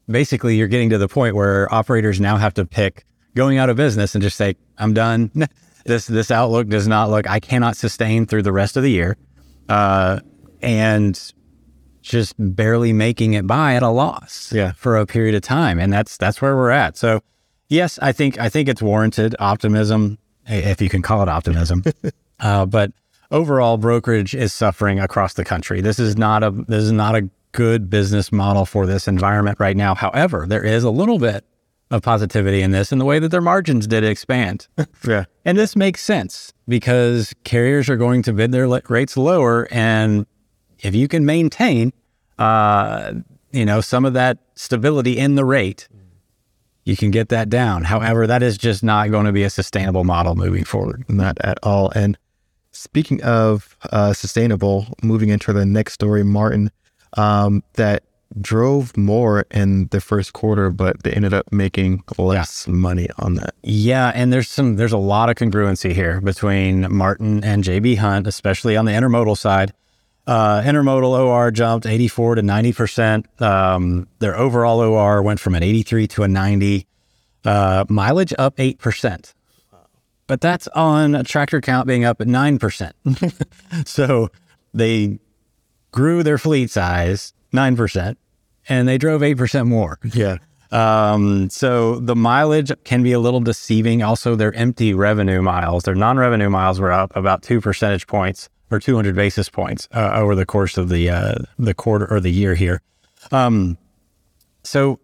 basically 0.08 0.56
you're 0.56 0.68
getting 0.68 0.90
to 0.90 0.98
the 0.98 1.08
point 1.08 1.34
where 1.34 1.72
operators 1.72 2.20
now 2.20 2.36
have 2.36 2.54
to 2.54 2.64
pick 2.64 3.04
going 3.34 3.58
out 3.58 3.70
of 3.70 3.76
business 3.76 4.14
and 4.14 4.22
just 4.22 4.36
say 4.36 4.56
I'm 4.78 4.94
done. 4.94 5.30
this 5.84 6.06
this 6.06 6.30
outlook 6.30 6.68
does 6.68 6.86
not 6.88 7.10
look. 7.10 7.28
I 7.28 7.40
cannot 7.40 7.76
sustain 7.76 8.26
through 8.26 8.42
the 8.42 8.52
rest 8.52 8.76
of 8.76 8.82
the 8.82 8.90
year. 8.90 9.16
Uh, 9.68 10.20
and 10.62 11.32
just 12.02 12.34
barely 12.38 12.92
making 12.92 13.34
it 13.34 13.46
by 13.46 13.74
at 13.74 13.82
a 13.82 13.88
loss 13.88 14.50
Yeah. 14.52 14.72
for 14.72 14.96
a 14.96 15.04
period 15.06 15.34
of 15.34 15.42
time 15.42 15.78
and 15.78 15.92
that's 15.92 16.16
that's 16.16 16.40
where 16.40 16.56
we're 16.56 16.70
at 16.70 16.96
so 16.96 17.20
yes 17.68 17.98
i 18.00 18.12
think 18.12 18.38
i 18.40 18.48
think 18.48 18.68
it's 18.68 18.80
warranted 18.80 19.36
optimism 19.38 20.16
if 20.46 20.80
you 20.80 20.88
can 20.88 21.02
call 21.02 21.22
it 21.22 21.28
optimism 21.28 21.82
uh, 22.40 22.64
but 22.64 22.92
overall 23.30 23.76
brokerage 23.76 24.34
is 24.34 24.54
suffering 24.54 24.98
across 25.00 25.34
the 25.34 25.44
country 25.44 25.80
this 25.82 25.98
is 25.98 26.16
not 26.16 26.42
a 26.42 26.50
this 26.50 26.82
is 26.84 26.92
not 26.92 27.14
a 27.14 27.28
good 27.52 27.90
business 27.90 28.32
model 28.32 28.64
for 28.64 28.86
this 28.86 29.06
environment 29.06 29.58
right 29.60 29.76
now 29.76 29.94
however 29.94 30.46
there 30.48 30.64
is 30.64 30.84
a 30.84 30.90
little 30.90 31.18
bit 31.18 31.44
of 31.90 32.02
positivity 32.02 32.60
in 32.62 32.70
this 32.70 32.92
in 32.92 32.98
the 32.98 33.04
way 33.04 33.18
that 33.18 33.30
their 33.30 33.40
margins 33.40 33.86
did 33.86 34.04
expand 34.04 34.68
Yeah. 35.06 35.24
and 35.44 35.56
this 35.56 35.74
makes 35.74 36.02
sense 36.02 36.52
because 36.68 37.32
carriers 37.44 37.88
are 37.88 37.96
going 37.96 38.22
to 38.24 38.32
bid 38.32 38.52
their 38.52 38.68
rates 38.88 39.16
lower. 39.16 39.66
And 39.70 40.26
if 40.80 40.94
you 40.94 41.08
can 41.08 41.24
maintain, 41.24 41.92
uh, 42.38 43.14
you 43.52 43.64
know, 43.64 43.80
some 43.80 44.04
of 44.04 44.12
that 44.12 44.38
stability 44.54 45.16
in 45.18 45.34
the 45.34 45.44
rate, 45.44 45.88
you 46.84 46.96
can 46.96 47.10
get 47.10 47.30
that 47.30 47.48
down. 47.48 47.84
However, 47.84 48.26
that 48.26 48.42
is 48.42 48.58
just 48.58 48.82
not 48.82 49.10
going 49.10 49.26
to 49.26 49.32
be 49.32 49.42
a 49.42 49.50
sustainable 49.50 50.04
model 50.04 50.34
moving 50.34 50.64
forward. 50.64 51.04
Not 51.08 51.38
at 51.40 51.58
all. 51.62 51.90
And 51.90 52.18
speaking 52.72 53.22
of 53.22 53.76
uh, 53.90 54.12
sustainable, 54.12 54.86
moving 55.02 55.30
into 55.30 55.52
the 55.52 55.66
next 55.66 55.94
story, 55.94 56.22
Marten, 56.22 56.70
um, 57.16 57.62
that 57.74 58.04
drove 58.40 58.96
more 58.96 59.46
in 59.50 59.88
the 59.88 60.00
first 60.00 60.32
quarter, 60.32 60.70
but 60.70 61.02
they 61.02 61.12
ended 61.12 61.32
up 61.32 61.50
making 61.52 62.02
less 62.18 62.68
money 62.68 63.08
on 63.18 63.34
that. 63.34 63.54
Yeah, 63.62 64.12
and 64.14 64.32
there's 64.32 64.48
some 64.48 64.76
there's 64.76 64.92
a 64.92 64.98
lot 64.98 65.30
of 65.30 65.36
congruency 65.36 65.92
here 65.92 66.20
between 66.20 66.92
Marten 66.92 67.42
and 67.42 67.64
JB 67.64 67.98
Hunt, 67.98 68.26
especially 68.26 68.76
on 68.76 68.84
the 68.84 68.92
intermodal 68.92 69.36
side. 69.36 69.72
Uh, 70.26 70.60
intermodal 70.60 71.18
OR 71.18 71.50
jumped 71.50 71.86
84 71.86 72.36
to 72.36 72.42
90 72.42 72.72
percent. 72.72 73.40
Um, 73.40 74.08
their 74.18 74.36
overall 74.36 74.80
OR 74.80 75.22
went 75.22 75.40
from 75.40 75.54
an 75.54 75.62
83 75.62 76.06
to 76.08 76.22
a 76.24 76.28
90. 76.28 76.86
Uh, 77.44 77.84
mileage 77.88 78.34
up 78.36 78.58
eight 78.58 78.78
percent, 78.78 79.32
but 80.26 80.40
that's 80.40 80.66
on 80.68 81.14
a 81.14 81.22
tractor 81.22 81.60
count 81.60 81.86
being 81.86 82.04
up 82.04 82.20
at 82.20 82.26
nine 82.26 82.58
percent. 82.58 82.94
so 83.86 84.28
they 84.74 85.18
grew 85.92 86.22
their 86.22 86.36
fleet 86.36 86.68
size 86.68 87.32
nine 87.52 87.76
percent, 87.76 88.18
and 88.68 88.88
they 88.88 88.98
drove 88.98 89.22
eight 89.22 89.36
percent 89.36 89.66
more. 89.66 89.98
Yeah. 90.12 90.38
Um, 90.70 91.48
so 91.48 91.98
the 91.98 92.14
mileage 92.14 92.70
can 92.84 93.02
be 93.02 93.12
a 93.12 93.18
little 93.18 93.40
deceiving. 93.40 94.02
Also, 94.02 94.36
their 94.36 94.52
empty 94.54 94.92
revenue 94.92 95.40
miles, 95.40 95.84
their 95.84 95.94
non-revenue 95.94 96.50
miles 96.50 96.78
were 96.78 96.92
up 96.92 97.14
about 97.16 97.42
two 97.42 97.60
percentage 97.60 98.06
points 98.06 98.50
or 98.70 98.78
200 98.78 99.14
basis 99.14 99.48
points 99.48 99.88
uh, 99.92 100.10
over 100.14 100.34
the 100.34 100.44
course 100.44 100.76
of 100.76 100.88
the 100.90 101.08
uh, 101.08 101.34
the 101.58 101.74
quarter 101.74 102.06
or 102.10 102.20
the 102.20 102.30
year 102.30 102.54
here. 102.54 102.82
Um, 103.32 103.78
so, 104.62 105.00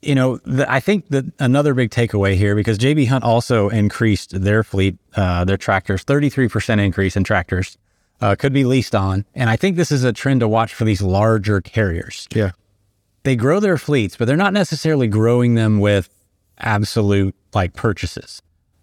you 0.00 0.14
know, 0.14 0.38
the, 0.44 0.70
I 0.70 0.80
think 0.80 1.08
that 1.08 1.24
another 1.40 1.74
big 1.74 1.90
takeaway 1.90 2.36
here 2.36 2.54
because 2.54 2.78
JB 2.78 3.08
Hunt 3.08 3.24
also 3.24 3.68
increased 3.68 4.40
their 4.40 4.62
fleet, 4.62 4.96
uh, 5.16 5.44
their 5.44 5.56
tractors, 5.56 6.04
33% 6.04 6.78
increase 6.78 7.16
in 7.16 7.24
tractors 7.24 7.76
uh, 8.20 8.34
could 8.36 8.52
be 8.52 8.64
leased 8.64 8.94
on, 8.94 9.24
and 9.34 9.50
I 9.50 9.56
think 9.56 9.76
this 9.76 9.92
is 9.92 10.04
a 10.04 10.12
trend 10.12 10.40
to 10.40 10.48
watch 10.48 10.72
for 10.74 10.84
these 10.84 11.02
larger 11.02 11.60
carriers 11.60 12.26
Yeah. 12.34 12.52
they 13.24 13.36
grow 13.36 13.60
their 13.60 13.78
fleets, 13.78 14.16
but 14.16 14.26
they're 14.26 14.36
not 14.36 14.52
necessarily 14.52 15.06
growing 15.08 15.54
them 15.54 15.78
with 15.80 16.08
absolute 16.58 17.34
like 17.54 17.74
purchases. 17.74 18.40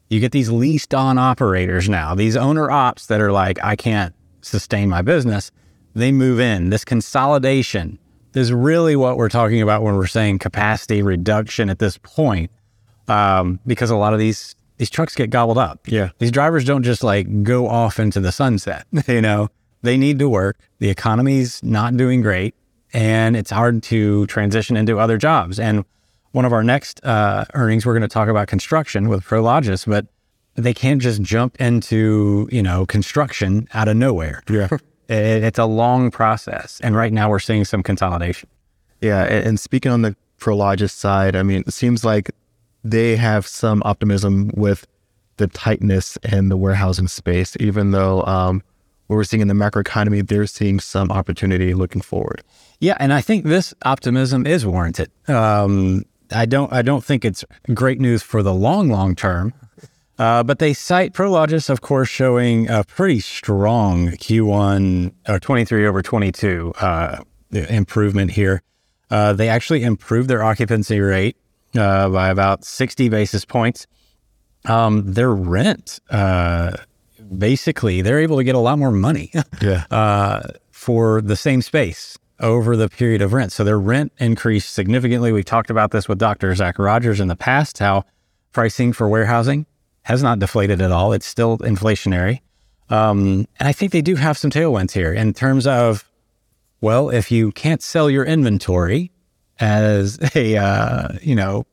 You 0.10 0.20
get 0.20 0.32
these 0.34 0.50
leased 0.50 0.94
on 0.94 1.17
operators 1.17 1.88
now, 1.88 2.13
these 2.15 2.36
owner 2.36 2.70
ops 2.70 3.06
that 3.08 3.22
are 3.22 3.32
like, 3.32 3.58
I 3.63 3.76
can't 3.76 4.13
sustain 4.41 4.89
my 4.89 5.02
business. 5.02 5.52
They 5.96 6.12
move 6.12 6.39
in. 6.39 6.70
This 6.70 6.84
consolidation 6.86 7.98
is 8.34 8.52
really 8.54 8.96
what 8.96 9.17
we're 9.17 9.30
talking 9.30 9.62
about 9.62 9.84
when 9.84 9.96
we're 9.96 10.08
saying 10.08 10.39
capacity 10.39 11.02
reduction 11.02 11.70
at 11.70 11.80
this 11.80 11.98
point, 11.98 12.52
um, 13.08 13.60
because 13.65 13.89
a 13.89 13.96
lot 13.96 14.13
of 14.13 14.20
these 14.20 14.56
these 14.82 14.89
trucks 14.89 15.13
get 15.13 15.30
gobbled 15.30 15.60
up. 15.60 15.88
Yeah. 15.88 16.10
These 16.17 16.32
drivers 16.32 16.65
don't 16.65 16.82
just 16.82 17.04
like 17.04 17.44
go 17.44 17.67
off 17.67 18.00
into 18.00 18.20
the 18.20 18.32
sunset. 18.32 18.88
you 19.08 19.22
know, 19.22 19.50
they 19.84 19.96
need 19.96 20.17
to 20.17 20.28
work. 20.28 20.58
The 20.80 20.89
economy's 20.89 21.62
not 21.62 21.96
doing 21.98 22.22
great, 22.24 22.56
and 22.91 23.38
it's 23.38 23.52
hard 23.52 23.84
to 23.84 24.26
transition 24.26 24.76
into 24.76 24.98
other 24.98 25.20
jobs. 25.20 25.60
And 25.60 25.86
one 26.32 26.46
of 26.46 26.52
our 26.52 26.63
next 26.63 27.00
uh, 27.06 27.46
earnings, 27.54 27.86
we're 27.86 27.94
going 27.94 28.02
to 28.02 28.08
talk 28.08 28.28
about 28.28 28.48
construction 28.48 29.08
with 29.08 29.24
Prologis, 29.24 29.86
but 29.86 30.08
they 30.56 30.74
can't 30.74 31.00
just 31.00 31.22
jump 31.22 31.62
into 31.62 32.50
you 32.52 32.63
know 32.63 32.88
construction 32.88 33.67
out 33.76 33.88
of 33.88 33.96
nowhere. 33.96 34.41
Yeah. 34.50 34.67
It- 35.10 35.44
it's 35.44 35.60
a 35.60 35.65
long 35.65 36.10
process, 36.10 36.80
and 36.84 36.96
right 36.96 37.13
now 37.13 37.30
we're 37.30 37.38
seeing 37.39 37.65
some 37.65 37.84
consolidation. 37.84 38.50
Yeah, 39.00 39.26
and, 39.26 39.46
and 39.46 39.60
speaking 39.60 39.91
on 39.91 40.02
the 40.02 40.15
Prologis 40.39 40.89
side, 40.89 41.36
I 41.36 41.44
mean, 41.44 41.65
it 41.67 41.74
seems 41.74 42.04
like 42.04 42.32
they 42.84 43.15
have 43.15 43.48
some 43.48 43.82
optimism 43.86 44.52
with 44.56 44.88
the 45.38 45.48
tightness 45.48 46.17
in 46.32 46.50
the 46.50 46.58
warehousing 46.58 47.08
space, 47.08 47.56
even 47.60 47.91
though 47.91 48.24
um, 48.26 48.62
what 49.08 49.15
we're 49.15 49.24
seeing 49.24 49.41
in 49.41 49.48
the 49.48 49.54
macroeconomy, 49.54 50.28
they're 50.28 50.48
seeing 50.48 50.80
some 50.80 51.12
opportunity 51.12 51.74
looking 51.74 52.02
forward. 52.02 52.44
Yeah, 52.80 52.98
and 53.00 53.13
I 53.13 53.22
think 53.22 53.46
this 53.46 53.74
optimism 53.84 54.48
is 54.48 54.65
warranted. 54.65 55.12
Um, 55.28 56.06
I 56.32 56.46
don't. 56.46 56.72
I 56.72 56.82
don't 56.82 57.04
think 57.04 57.26
it's 57.26 57.44
great 57.74 58.00
news 58.00 58.24
for 58.24 58.41
the 58.41 58.54
long, 58.54 58.89
long 58.89 59.15
term. 59.15 59.54
Uh, 60.17 60.44
but 60.44 60.60
they 60.60 60.72
cite 60.72 61.13
Prologis, 61.13 61.67
of 61.70 61.82
course, 61.82 62.08
showing 62.08 62.70
a 62.70 62.84
pretty 62.84 63.20
strong 63.20 64.10
Q1 64.10 65.13
or 65.28 65.39
23 65.39 65.88
over 65.88 66.04
22 66.04 66.74
uh, 66.80 67.24
improvement 67.52 68.32
here. 68.32 68.62
Uh, 69.10 69.34
they 69.34 69.50
actually 69.50 69.82
improved 69.82 70.30
their 70.30 70.44
occupancy 70.44 71.00
rate 71.00 71.38
uh, 71.78 72.10
by 72.10 72.30
about 72.30 72.64
60 72.66 73.10
basis 73.10 73.46
points. 73.46 73.88
Um, 74.66 75.14
their 75.14 75.34
rent, 75.34 76.00
uh, 76.10 76.74
basically, 77.38 78.02
they're 78.02 78.20
able 78.20 78.38
to 78.38 78.44
get 78.44 78.56
a 78.56 78.60
lot 78.60 78.78
more 78.78 78.92
money 78.92 79.32
Yeah. 79.62 79.86
uh, 79.90 80.42
for 80.72 81.22
the 81.22 81.36
same 81.36 81.62
space 81.62 82.18
over 82.40 82.76
the 82.76 82.90
period 82.90 83.22
of 83.22 83.34
rent. 83.34 83.52
So 83.52 83.64
their 83.64 83.80
rent 83.80 84.12
increased 84.20 84.72
significantly. 84.74 85.32
We 85.32 85.44
talked 85.44 85.70
about 85.70 85.92
this 85.92 86.08
with 86.08 86.18
Dr. 86.20 86.54
Zach 86.56 86.78
Rogers 86.80 87.20
in 87.20 87.28
the 87.28 87.36
past, 87.36 87.80
how 87.80 88.04
pricing 88.52 88.94
for 88.94 89.08
warehousing 89.08 89.66
has 90.04 90.22
not 90.24 90.40
deflated 90.40 90.82
at 90.82 90.92
all. 90.92 91.14
It's 91.14 91.28
still 91.28 91.58
inflationary. 91.60 92.42
Um, 92.90 93.48
and 93.60 93.68
I 93.70 93.72
think 93.72 93.92
they 93.92 94.02
do 94.02 94.16
have 94.16 94.38
some 94.38 94.52
tailwinds 94.52 94.92
here 94.92 95.14
in 95.14 95.34
terms 95.34 95.66
of, 95.66 96.10
well, 96.82 97.10
if 97.10 97.32
you 97.32 97.52
can't 97.52 97.82
sell 97.82 98.10
your 98.10 98.26
inventory 98.26 99.12
as 99.62 100.19
a, 100.36 100.58
uh, 100.58 101.10
you 101.21 101.36
know, 101.36 101.65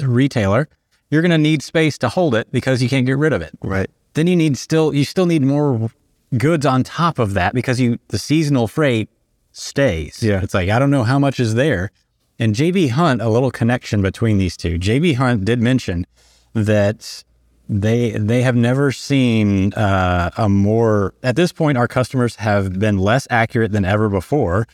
retailer, 0.00 0.68
you're 1.10 1.22
going 1.22 1.30
to 1.30 1.38
need 1.38 1.62
space 1.62 1.96
to 1.98 2.08
hold 2.08 2.34
it 2.34 2.50
because 2.52 2.82
you 2.82 2.88
can't 2.88 3.06
get 3.06 3.16
rid 3.16 3.32
of 3.32 3.40
it 3.40 3.52
Right. 3.62 3.90
then 4.14 4.26
you 4.26 4.36
need 4.36 4.56
still 4.58 4.94
you 4.94 5.04
still 5.04 5.26
need 5.26 5.42
more 5.42 5.90
goods 6.36 6.66
on 6.66 6.82
top 6.84 7.18
of 7.18 7.34
that 7.34 7.54
because 7.54 7.80
you 7.80 7.98
the 8.08 8.18
seasonal 8.18 8.68
freight 8.68 9.08
stays. 9.52 10.22
Yeah. 10.22 10.42
It's 10.42 10.54
like 10.54 10.68
I 10.68 10.78
don't 10.78 10.90
know 10.90 11.04
how 11.04 11.18
much 11.18 11.40
is 11.40 11.54
there. 11.54 11.90
And 12.38 12.54
JB 12.54 12.90
Hunt, 12.90 13.20
a 13.20 13.28
little 13.28 13.50
connection 13.50 14.02
between 14.02 14.38
these 14.38 14.56
two. 14.56 14.78
JB 14.78 15.16
Hunt 15.16 15.44
did 15.44 15.60
mention 15.60 16.06
that 16.54 17.24
they 17.68 18.10
they 18.12 18.42
have 18.42 18.54
never 18.56 18.92
seen 18.92 19.72
uh, 19.74 20.30
a 20.36 20.48
more 20.48 21.14
at 21.22 21.36
this 21.36 21.52
point 21.52 21.76
our 21.78 21.88
customers 21.88 22.36
have 22.36 22.78
been 22.78 22.98
less 22.98 23.26
accurate 23.30 23.72
than 23.72 23.84
ever 23.84 24.08
before 24.08 24.66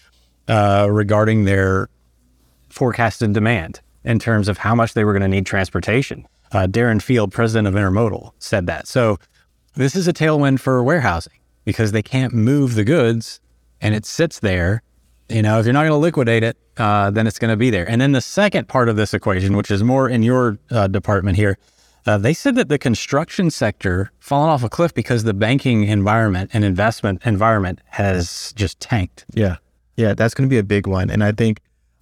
uh, 0.49 0.87
regarding 0.91 1.45
their 1.45 1.89
forecasted 2.75 3.33
demand 3.33 3.81
in 4.05 4.19
terms 4.19 4.49
of 4.49 4.59
how 4.59 4.75
much 4.75 4.95
they 4.95 5.05
were 5.05 5.13
going 5.13 5.23
to 5.23 5.29
need 5.29 5.47
transportation 5.47 6.27
uh, 6.53 6.67
darren 6.67 7.01
field 7.01 7.33
president 7.33 7.67
of 7.67 7.75
intermodal 7.75 8.33
said 8.39 8.67
that 8.67 8.87
so 8.87 9.19
this 9.75 9.97
is 9.97 10.07
a 10.07 10.13
tailwind 10.13 10.61
for 10.61 10.83
warehousing 10.83 11.39
because 11.65 11.93
they 11.93 12.03
can't 12.03 12.33
move 12.33 12.75
the 12.75 12.85
goods 12.85 13.41
and 13.81 13.95
it 13.95 14.05
sits 14.05 14.41
there 14.41 14.83
you 15.29 15.43
know 15.43 15.59
if 15.59 15.67
you're 15.67 15.73
not 15.73 15.83
going 15.83 15.91
to 15.91 15.97
liquidate 15.97 16.43
it 16.43 16.57
uh, 16.77 17.11
then 17.11 17.27
it's 17.27 17.39
going 17.39 17.51
to 17.51 17.57
be 17.57 17.71
there 17.71 17.89
and 17.89 18.01
then 18.01 18.13
the 18.13 18.21
second 18.21 18.69
part 18.69 18.89
of 18.89 18.97
this 18.97 19.15
equation 19.15 19.57
which 19.57 19.71
is 19.71 19.83
more 19.83 20.09
in 20.09 20.23
your 20.23 20.59
uh, 20.71 20.87
department 20.87 21.37
here 21.37 21.57
uh, 22.07 22.19
they 22.19 22.35
said 22.35 22.55
that 22.57 22.69
the 22.69 22.79
construction 22.79 23.51
sector 23.51 24.11
fallen 24.19 24.51
off 24.51 24.63
a 24.63 24.69
cliff 24.69 24.93
because 24.93 25.25
the 25.25 25.33
banking 25.33 25.85
environment 25.85 26.51
and 26.53 26.65
investment 26.65 27.23
environment 27.25 27.81
has 27.87 28.53
just 28.57 28.79
tanked. 28.81 29.25
Yeah. 29.33 29.57
Yeah, 29.97 30.13
that's 30.15 30.35
going 30.35 30.49
to 30.49 30.53
be 30.53 30.59
a 30.59 30.65
big 30.65 30.87
one. 30.87 31.09
And 31.09 31.25
I 31.25 31.33
think 31.33 31.61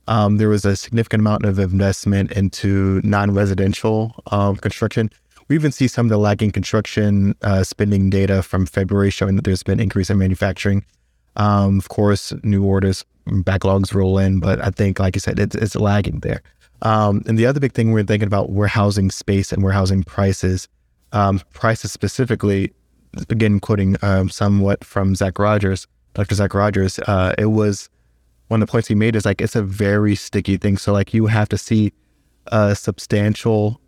um, 0.09 0.39
there 0.39 0.49
was 0.49 0.65
a 0.65 0.77
significant 0.77 1.21
amount 1.21 1.45
of 1.45 1.59
investment 1.59 2.33
into 2.33 3.01
non 3.05 3.33
residential 3.33 4.15
um, 4.31 4.57
construction. 4.57 5.11
We 5.49 5.57
even 5.57 5.73
see 5.73 5.89
some 5.89 6.07
of 6.07 6.11
the 6.11 6.19
lagging 6.19 6.51
construction 6.51 7.35
uh, 7.43 7.65
spending 7.65 8.11
data 8.11 8.43
from 8.43 8.67
February 8.67 9.11
showing 9.11 9.37
that 9.37 9.45
there's 9.45 9.63
been 9.63 9.81
increase 9.81 10.11
in 10.11 10.19
manufacturing. 10.19 10.85
Um, 11.37 11.79
of 11.79 11.89
course, 11.89 12.33
new 12.43 12.65
orders, 12.65 13.05
backlogs 13.27 13.95
roll 13.95 14.19
in, 14.19 14.41
but 14.41 14.61
I 14.61 14.71
think, 14.71 14.99
like 14.99 15.17
I 15.17 15.19
said, 15.19 15.39
it's, 15.39 15.57
it's 15.57 15.77
lagging 15.77 16.21
there. 16.21 16.43
Um, 16.83 17.23
and 17.27 17.39
the 17.39 17.47
other 17.47 17.61
big 17.61 17.73
thing 17.73 17.93
we're 17.93 18.03
thinking 18.03 18.27
about 18.27 18.51
warehousing 18.51 19.11
space 19.11 19.53
and 19.53 19.63
warehousing 19.63 20.03
prices, 20.03 20.69
um, 21.13 21.41
prices 21.53 21.93
specifically, 21.93 22.73
again, 23.31 23.61
quoting 23.61 23.97
um, 24.03 24.29
somewhat 24.29 24.85
from 24.85 25.15
Zach 25.15 25.39
Rogers, 25.39 25.87
Dr. 26.15 26.35
Zach 26.35 26.55
Rogers, 26.55 26.99
uh, 27.01 27.35
it 27.39 27.47
was 27.47 27.89
one 28.49 28.63
of 28.63 28.67
the 28.69 28.71
points 28.71 28.89
he 28.89 28.95
made 28.95 29.17
is 29.17 29.25
like 29.25 29.41
it's 29.41 29.57
a 29.57 29.63
very 29.63 30.15
sticky 30.15 30.57
thing. 30.57 30.77
So, 30.77 30.93
like, 30.93 31.15
you 31.15 31.27
have 31.27 31.49
to 31.51 31.59
see 31.59 31.93
a 32.49 32.75
substantial 32.75 33.81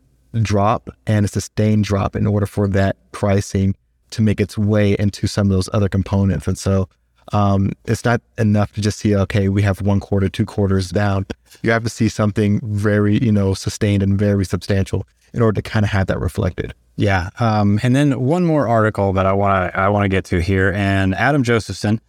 drop 0.42 0.90
and 1.06 1.24
a 1.24 1.28
sustained 1.28 1.84
drop 1.84 2.16
in 2.16 2.26
order 2.26 2.46
for 2.46 2.66
that 2.68 2.96
pricing 3.12 3.74
to 4.10 4.22
make 4.22 4.40
its 4.40 4.56
way 4.56 4.96
into 4.98 5.26
some 5.26 5.48
of 5.48 5.50
those 5.50 5.68
other 5.72 5.88
components. 5.88 6.46
And 6.46 6.56
so, 6.56 6.88
um, 7.32 7.72
it's 7.86 8.04
not 8.04 8.20
enough 8.38 8.72
to 8.72 8.80
just 8.80 8.98
see, 8.98 9.16
okay, 9.16 9.48
we 9.48 9.62
have 9.62 9.80
one 9.80 10.00
quarter, 10.00 10.28
two 10.28 10.44
quarters 10.44 10.90
down. 10.90 11.26
You 11.62 11.70
have 11.70 11.84
to 11.84 11.90
see 11.90 12.08
something 12.08 12.60
very, 12.62 13.18
you 13.18 13.32
know, 13.32 13.54
sustained 13.54 14.02
and 14.02 14.18
very 14.18 14.44
substantial 14.44 15.06
in 15.32 15.42
order 15.42 15.60
to 15.60 15.68
kind 15.68 15.84
of 15.84 15.90
have 15.90 16.06
that 16.08 16.20
reflected. 16.20 16.74
Yeah. 16.96 17.30
Um, 17.40 17.80
and 17.82 17.96
then 17.96 18.20
one 18.20 18.44
more 18.44 18.68
article 18.68 19.12
that 19.14 19.26
I 19.26 19.32
want 19.32 19.72
to 19.72 19.78
I 19.78 19.88
want 19.88 20.04
to 20.04 20.08
get 20.08 20.24
to 20.26 20.40
here, 20.40 20.72
and 20.72 21.14
Adam 21.14 21.42
Josephson, 21.42 22.00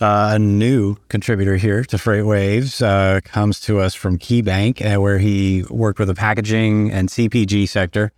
uh, 0.00 0.32
a 0.34 0.38
new 0.38 0.96
contributor 1.08 1.56
here 1.56 1.84
to 1.84 1.96
FreightWaves, 1.96 2.82
uh, 2.82 3.20
comes 3.20 3.60
to 3.60 3.80
us 3.80 3.94
from 3.94 4.18
KeyBank, 4.18 4.96
uh, 4.96 5.00
where 5.00 5.18
he 5.18 5.64
worked 5.70 5.98
with 5.98 6.08
the 6.08 6.14
packaging 6.14 6.90
and 6.90 7.08
CPG 7.08 7.68
sector. 7.68 8.12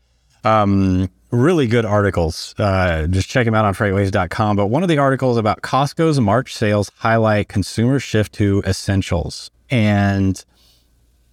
Um, 0.45 1.11
really 1.31 1.67
good 1.67 1.85
articles. 1.85 2.55
Uh, 2.59 3.07
just 3.09 3.29
check 3.29 3.45
them 3.45 3.55
out 3.55 3.65
on 3.65 3.75
freightwaves.com. 3.75 4.57
But 4.57 4.67
one 4.67 4.83
of 4.83 4.89
the 4.89 4.99
articles 4.99 5.37
about 5.37 5.63
Costco's 5.63 6.21
March 6.21 6.55
sales 6.55 6.91
highlight 6.97 7.49
consumer 7.49 7.99
shift 7.99 8.33
to 8.35 8.63
essentials. 8.67 9.51
And 9.71 10.43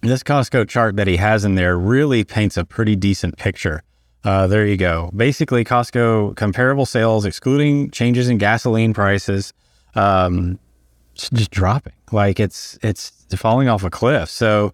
this 0.02 0.22
Costco 0.22 0.68
chart 0.68 0.96
that 0.96 1.06
he 1.06 1.16
has 1.16 1.44
in 1.44 1.54
there 1.54 1.78
really 1.78 2.24
paints 2.24 2.56
a 2.56 2.64
pretty 2.64 2.96
decent 2.96 3.38
picture. 3.38 3.82
Uh, 4.24 4.46
there 4.46 4.66
you 4.66 4.76
go. 4.76 5.10
Basically, 5.14 5.64
Costco 5.64 6.34
comparable 6.36 6.86
sales, 6.86 7.24
excluding 7.24 7.90
changes 7.90 8.28
in 8.28 8.38
gasoline 8.38 8.94
prices, 8.94 9.52
um, 9.94 10.58
just 11.14 11.50
dropping. 11.50 11.92
Like 12.12 12.40
it's 12.40 12.78
it's 12.82 13.12
falling 13.36 13.68
off 13.68 13.84
a 13.84 13.90
cliff. 13.90 14.28
So 14.28 14.72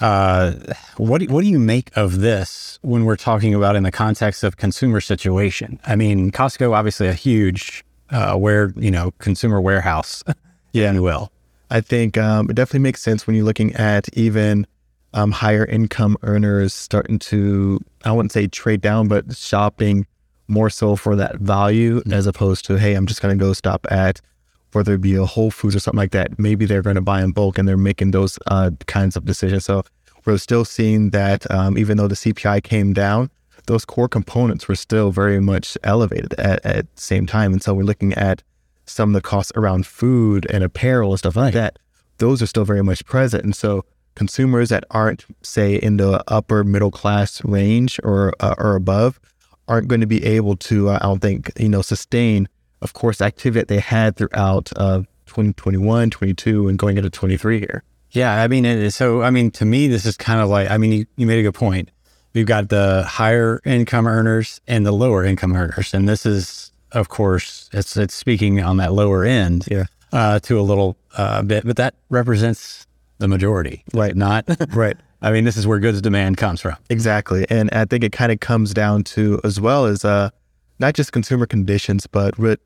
uh, 0.00 0.52
what 0.96 1.18
do, 1.20 1.26
what 1.26 1.42
do 1.42 1.48
you 1.48 1.58
make 1.58 1.96
of 1.96 2.20
this 2.20 2.78
when 2.82 3.04
we're 3.04 3.16
talking 3.16 3.54
about 3.54 3.74
in 3.74 3.82
the 3.82 3.90
context 3.90 4.44
of 4.44 4.56
consumer 4.56 5.00
situation? 5.00 5.80
I 5.86 5.96
mean, 5.96 6.30
Costco 6.30 6.72
obviously 6.72 7.08
a 7.08 7.14
huge 7.14 7.84
uh, 8.10 8.36
where 8.36 8.72
you 8.76 8.90
know 8.90 9.12
consumer 9.18 9.60
warehouse, 9.60 10.22
yeah, 10.72 10.92
you 10.92 11.02
will. 11.02 11.32
I 11.70 11.80
think 11.80 12.16
um, 12.16 12.48
it 12.48 12.54
definitely 12.54 12.80
makes 12.80 13.02
sense 13.02 13.26
when 13.26 13.36
you're 13.36 13.44
looking 13.44 13.74
at 13.74 14.08
even 14.16 14.66
um, 15.12 15.32
higher 15.32 15.64
income 15.66 16.16
earners 16.22 16.72
starting 16.72 17.18
to 17.18 17.80
I 18.04 18.12
wouldn't 18.12 18.32
say 18.32 18.46
trade 18.46 18.80
down, 18.80 19.08
but 19.08 19.36
shopping 19.36 20.06
more 20.46 20.70
so 20.70 20.96
for 20.96 21.14
that 21.16 21.36
value 21.36 22.00
mm-hmm. 22.00 22.12
as 22.12 22.26
opposed 22.26 22.64
to 22.66 22.76
hey, 22.76 22.94
I'm 22.94 23.06
just 23.06 23.20
going 23.20 23.36
to 23.36 23.44
go 23.44 23.52
stop 23.52 23.86
at 23.90 24.20
whether 24.72 24.94
it 24.94 25.00
be 25.00 25.14
a 25.14 25.24
Whole 25.24 25.50
Foods 25.50 25.76
or 25.76 25.80
something 25.80 25.98
like 25.98 26.12
that, 26.12 26.38
maybe 26.38 26.66
they're 26.66 26.82
going 26.82 26.96
to 26.96 27.02
buy 27.02 27.22
in 27.22 27.32
bulk 27.32 27.58
and 27.58 27.66
they're 27.66 27.76
making 27.76 28.10
those 28.10 28.38
uh, 28.46 28.70
kinds 28.86 29.16
of 29.16 29.24
decisions. 29.24 29.64
So 29.64 29.82
we're 30.24 30.38
still 30.38 30.64
seeing 30.64 31.10
that 31.10 31.50
um, 31.50 31.78
even 31.78 31.96
though 31.96 32.08
the 32.08 32.14
CPI 32.14 32.62
came 32.62 32.92
down, 32.92 33.30
those 33.66 33.84
core 33.84 34.08
components 34.08 34.66
were 34.66 34.74
still 34.74 35.10
very 35.10 35.40
much 35.40 35.76
elevated 35.84 36.34
at, 36.34 36.62
the 36.62 36.86
same 36.96 37.26
time. 37.26 37.52
And 37.52 37.62
so 37.62 37.74
we're 37.74 37.82
looking 37.82 38.14
at 38.14 38.42
some 38.86 39.10
of 39.10 39.14
the 39.14 39.20
costs 39.20 39.52
around 39.54 39.86
food 39.86 40.46
and 40.50 40.64
apparel 40.64 41.10
and 41.10 41.18
stuff 41.18 41.36
like 41.36 41.54
that. 41.54 41.78
Those 42.16 42.42
are 42.42 42.46
still 42.46 42.64
very 42.64 42.82
much 42.82 43.04
present. 43.04 43.44
And 43.44 43.54
so 43.54 43.84
consumers 44.14 44.70
that 44.70 44.84
aren't, 44.90 45.24
say, 45.42 45.76
in 45.76 45.98
the 45.98 46.24
upper 46.28 46.64
middle 46.64 46.90
class 46.90 47.44
range 47.44 48.00
or 48.02 48.32
uh, 48.40 48.54
or 48.58 48.74
above, 48.74 49.20
aren't 49.68 49.88
going 49.88 50.00
to 50.00 50.06
be 50.06 50.24
able 50.24 50.56
to, 50.56 50.88
uh, 50.88 50.98
I 51.00 51.06
don't 51.06 51.20
think, 51.20 51.52
you 51.58 51.68
know, 51.68 51.82
sustain 51.82 52.48
of 52.80 52.92
course, 52.92 53.20
activity 53.20 53.60
that 53.60 53.68
they 53.68 53.80
had 53.80 54.16
throughout 54.16 54.70
uh, 54.76 55.02
2021, 55.26 56.10
22, 56.10 56.68
and 56.68 56.78
going 56.78 56.96
into 56.96 57.10
23 57.10 57.60
here. 57.60 57.82
Yeah, 58.10 58.42
I 58.42 58.48
mean, 58.48 58.90
so 58.90 59.22
I 59.22 59.30
mean, 59.30 59.50
to 59.52 59.64
me, 59.64 59.86
this 59.86 60.06
is 60.06 60.16
kind 60.16 60.40
of 60.40 60.48
like, 60.48 60.70
I 60.70 60.78
mean, 60.78 60.92
you, 60.92 61.06
you 61.16 61.26
made 61.26 61.38
a 61.38 61.42
good 61.42 61.54
point. 61.54 61.90
We've 62.32 62.46
got 62.46 62.68
the 62.68 63.04
higher 63.04 63.60
income 63.64 64.06
earners 64.06 64.60
and 64.66 64.86
the 64.86 64.92
lower 64.92 65.24
income 65.24 65.54
earners, 65.54 65.92
and 65.92 66.08
this 66.08 66.24
is, 66.24 66.72
of 66.92 67.08
course, 67.08 67.68
it's 67.72 67.96
it's 67.96 68.14
speaking 68.14 68.62
on 68.62 68.76
that 68.78 68.92
lower 68.92 69.24
end, 69.24 69.66
yeah, 69.70 69.84
uh, 70.12 70.38
to 70.40 70.58
a 70.58 70.62
little 70.62 70.96
uh, 71.16 71.42
bit, 71.42 71.66
but 71.66 71.76
that 71.76 71.94
represents 72.10 72.86
the 73.18 73.28
majority, 73.28 73.82
right? 73.92 74.14
Not 74.14 74.44
right. 74.74 74.96
I 75.22 75.32
mean, 75.32 75.44
this 75.44 75.56
is 75.56 75.66
where 75.66 75.80
goods 75.80 76.00
demand 76.00 76.36
comes 76.36 76.60
from. 76.60 76.76
Exactly, 76.90 77.44
and 77.50 77.70
I 77.72 77.86
think 77.86 78.04
it 78.04 78.12
kind 78.12 78.30
of 78.30 78.40
comes 78.40 78.72
down 78.72 79.04
to 79.04 79.40
as 79.42 79.60
well 79.60 79.86
as 79.86 80.04
uh, 80.04 80.30
not 80.78 80.94
just 80.94 81.12
consumer 81.12 81.46
conditions, 81.46 82.06
but 82.06 82.38
with 82.38 82.60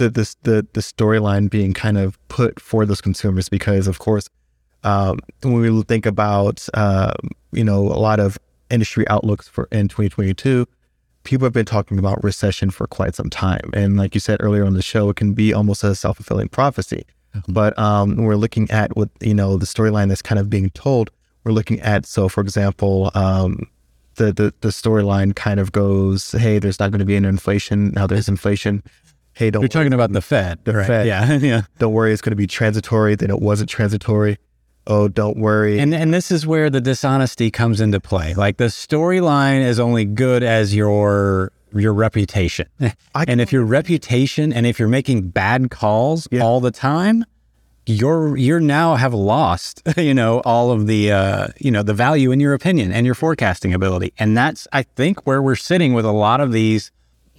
the 0.00 0.08
the 0.08 0.34
the, 0.42 0.66
the 0.72 0.80
storyline 0.80 1.48
being 1.50 1.74
kind 1.74 1.98
of 1.98 2.18
put 2.28 2.58
for 2.58 2.86
those 2.86 3.00
consumers 3.00 3.48
because 3.48 3.86
of 3.86 3.98
course 3.98 4.28
um, 4.82 5.18
when 5.42 5.60
we 5.60 5.82
think 5.82 6.06
about 6.06 6.66
uh, 6.74 7.12
you 7.52 7.62
know 7.62 7.80
a 7.80 8.00
lot 8.00 8.18
of 8.18 8.38
industry 8.70 9.06
outlooks 9.08 9.46
for 9.46 9.68
in 9.70 9.88
2022 9.88 10.66
people 11.22 11.44
have 11.44 11.52
been 11.52 11.66
talking 11.66 11.98
about 11.98 12.24
recession 12.24 12.70
for 12.70 12.86
quite 12.86 13.14
some 13.14 13.28
time. 13.28 13.68
And 13.74 13.98
like 13.98 14.14
you 14.14 14.20
said 14.20 14.38
earlier 14.40 14.64
on 14.64 14.72
the 14.72 14.80
show 14.80 15.10
it 15.10 15.16
can 15.16 15.34
be 15.34 15.52
almost 15.52 15.84
a 15.84 15.94
self-fulfilling 15.94 16.48
prophecy. 16.48 17.04
Mm-hmm. 17.34 17.52
but 17.52 17.78
um, 17.78 18.16
we're 18.16 18.34
looking 18.34 18.68
at 18.72 18.96
what 18.96 19.08
you 19.20 19.34
know 19.34 19.56
the 19.56 19.66
storyline 19.66 20.08
that's 20.08 20.22
kind 20.22 20.40
of 20.40 20.50
being 20.50 20.68
told 20.70 21.10
we're 21.44 21.52
looking 21.52 21.78
at 21.78 22.04
so 22.04 22.28
for 22.28 22.40
example 22.40 23.12
um, 23.14 23.68
the 24.16 24.32
the, 24.32 24.52
the 24.62 24.68
storyline 24.68 25.34
kind 25.36 25.60
of 25.60 25.70
goes 25.70 26.32
hey 26.32 26.58
there's 26.58 26.80
not 26.80 26.90
going 26.90 26.98
to 26.98 27.04
be 27.04 27.16
an 27.16 27.24
inflation. 27.24 27.90
Now 27.92 28.06
there's 28.06 28.28
inflation 28.28 28.82
hey, 29.40 29.50
don't. 29.50 29.62
You're 29.62 29.68
talking 29.68 29.92
about 29.92 30.12
the 30.12 30.20
Fed, 30.20 30.60
the 30.64 30.74
right? 30.74 30.86
Fed. 30.86 31.06
Yeah, 31.06 31.32
yeah. 31.38 31.62
Don't 31.78 31.92
worry, 31.92 32.12
it's 32.12 32.22
going 32.22 32.32
to 32.32 32.36
be 32.36 32.46
transitory. 32.46 33.16
Then 33.16 33.30
it 33.30 33.40
wasn't 33.40 33.68
transitory. 33.68 34.38
Oh, 34.86 35.08
don't 35.08 35.38
worry. 35.38 35.78
And 35.78 35.94
and 35.94 36.14
this 36.14 36.30
is 36.30 36.46
where 36.46 36.70
the 36.70 36.80
dishonesty 36.80 37.50
comes 37.50 37.80
into 37.80 38.00
play. 38.00 38.34
Like 38.34 38.58
the 38.58 38.66
storyline 38.66 39.62
is 39.62 39.80
only 39.80 40.04
good 40.04 40.42
as 40.42 40.74
your 40.74 41.52
your 41.74 41.92
reputation. 41.92 42.68
And 43.14 43.40
if 43.40 43.52
your 43.52 43.64
reputation 43.64 44.52
and 44.52 44.66
if 44.66 44.78
you're 44.78 44.88
making 44.88 45.30
bad 45.30 45.70
calls 45.70 46.28
yeah. 46.30 46.40
all 46.40 46.60
the 46.60 46.70
time, 46.70 47.24
you're 47.86 48.36
you're 48.36 48.60
now 48.60 48.96
have 48.96 49.14
lost, 49.14 49.82
you 49.96 50.14
know, 50.14 50.40
all 50.40 50.70
of 50.70 50.86
the 50.86 51.12
uh, 51.12 51.48
you 51.58 51.70
know, 51.70 51.82
the 51.82 51.94
value 51.94 52.30
in 52.30 52.40
your 52.40 52.54
opinion 52.54 52.92
and 52.92 53.04
your 53.06 53.14
forecasting 53.14 53.74
ability. 53.74 54.12
And 54.18 54.36
that's 54.36 54.66
I 54.72 54.82
think 54.82 55.26
where 55.26 55.42
we're 55.42 55.56
sitting 55.56 55.92
with 55.92 56.04
a 56.04 56.12
lot 56.12 56.40
of 56.40 56.52
these 56.52 56.90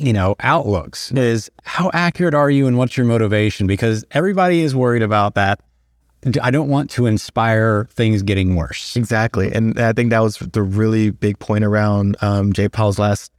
you 0.01 0.13
know, 0.13 0.35
outlooks 0.39 1.11
is 1.11 1.49
how 1.63 1.91
accurate 1.93 2.33
are 2.33 2.49
you 2.49 2.67
and 2.67 2.77
what's 2.77 2.97
your 2.97 3.05
motivation? 3.05 3.67
Because 3.67 4.03
everybody 4.11 4.61
is 4.61 4.75
worried 4.75 5.03
about 5.03 5.35
that. 5.35 5.59
I 6.41 6.51
don't 6.51 6.69
want 6.69 6.91
to 6.91 7.07
inspire 7.07 7.85
things 7.91 8.21
getting 8.21 8.55
worse. 8.55 8.95
Exactly. 8.95 9.51
And 9.51 9.79
I 9.79 9.93
think 9.93 10.11
that 10.11 10.19
was 10.19 10.37
the 10.37 10.61
really 10.61 11.09
big 11.09 11.39
point 11.39 11.63
around 11.63 12.15
um, 12.21 12.53
Jay 12.53 12.69
Powell's 12.69 12.99
last 12.99 13.31